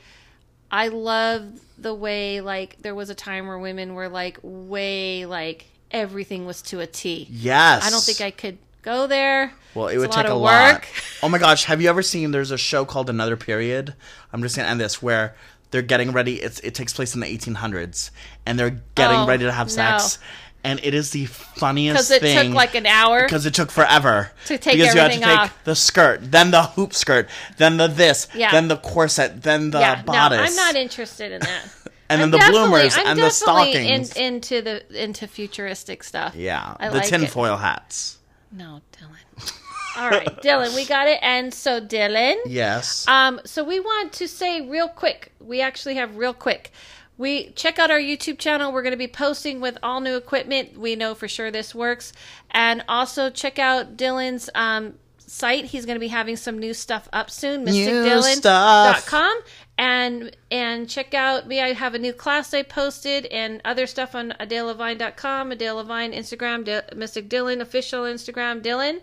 [0.72, 1.44] I love
[1.78, 6.62] the way like there was a time where women were like way like everything was
[6.64, 7.28] to a T.
[7.30, 7.86] Yes.
[7.86, 9.54] I don't think I could go there.
[9.76, 10.86] Well, it It's would a take a of lot.
[11.22, 12.32] Oh my gosh, have you ever seen?
[12.32, 13.94] There's a show called Another Period.
[14.32, 15.36] I'm just gonna end this where
[15.72, 16.42] they're getting ready.
[16.42, 18.12] It's it takes place in the 1800s,
[18.46, 20.26] and they're getting Oh, ready to have sex, no.
[20.64, 22.20] And it is the funniest thing.
[22.22, 23.24] Because it took like an hour.
[23.24, 25.64] because it took forever To take because you had to take off.
[25.64, 28.52] the skirt, then the hoop skirt, then the this, Yeah.
[28.52, 30.38] then the corset, then the yeah, bodice.
[30.40, 31.62] no, I'm not interested in that.
[32.10, 34.16] and then I'm the definitely- bloomers I'm and the definitely in- stockings.
[34.16, 36.36] into the into futuristic stuff.
[36.36, 38.20] yeah, I the like tinfoil hats.
[38.52, 39.52] No, Dylan.
[39.98, 41.20] All right, Dylan, we got it.
[41.22, 43.08] And so, Dylan, Yes.
[43.08, 45.32] um, so we want to say real quick.
[45.40, 46.72] We actually have real quick.
[47.18, 48.72] We check out our YouTube channel.
[48.72, 50.78] We're going to be posting with all new equipment.
[50.78, 52.14] We know for sure this works,
[52.52, 55.66] and also check out Dylan's um, site.
[55.66, 57.66] He's going to be having some new stuff up soon.
[57.66, 59.42] MysticDylan.com
[59.78, 61.62] and and check out me.
[61.62, 66.64] I have a new class I posted and other stuff on AdeleLevine.com, Adele Levine Instagram,
[66.64, 69.02] D- Mystic Dylan official Instagram, Dylan.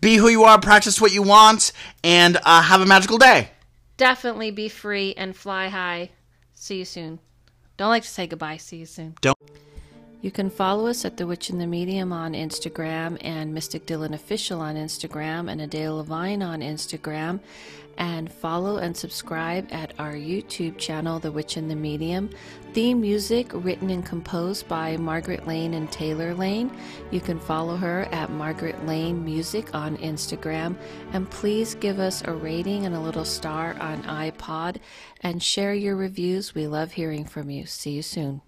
[0.00, 1.72] Be who you are, practice what you want,
[2.02, 3.50] and uh, have a magical day.
[3.96, 6.10] Definitely be free and fly high.
[6.52, 7.20] See you soon.
[7.76, 8.56] Don't like to say goodbye.
[8.58, 9.14] See you soon.
[9.20, 9.38] Don't.
[10.22, 14.14] You can follow us at The Witch in the Medium on Instagram and Mystic Dylan
[14.14, 17.40] Official on Instagram and Adele Levine on Instagram.
[17.98, 22.30] And follow and subscribe at our YouTube channel, The Witch in the Medium.
[22.72, 26.70] Theme music written and composed by Margaret Lane and Taylor Lane.
[27.10, 30.76] You can follow her at Margaret Lane Music on Instagram.
[31.12, 34.78] And please give us a rating and a little star on iPod
[35.20, 36.54] and share your reviews.
[36.54, 37.66] We love hearing from you.
[37.66, 38.42] See you soon.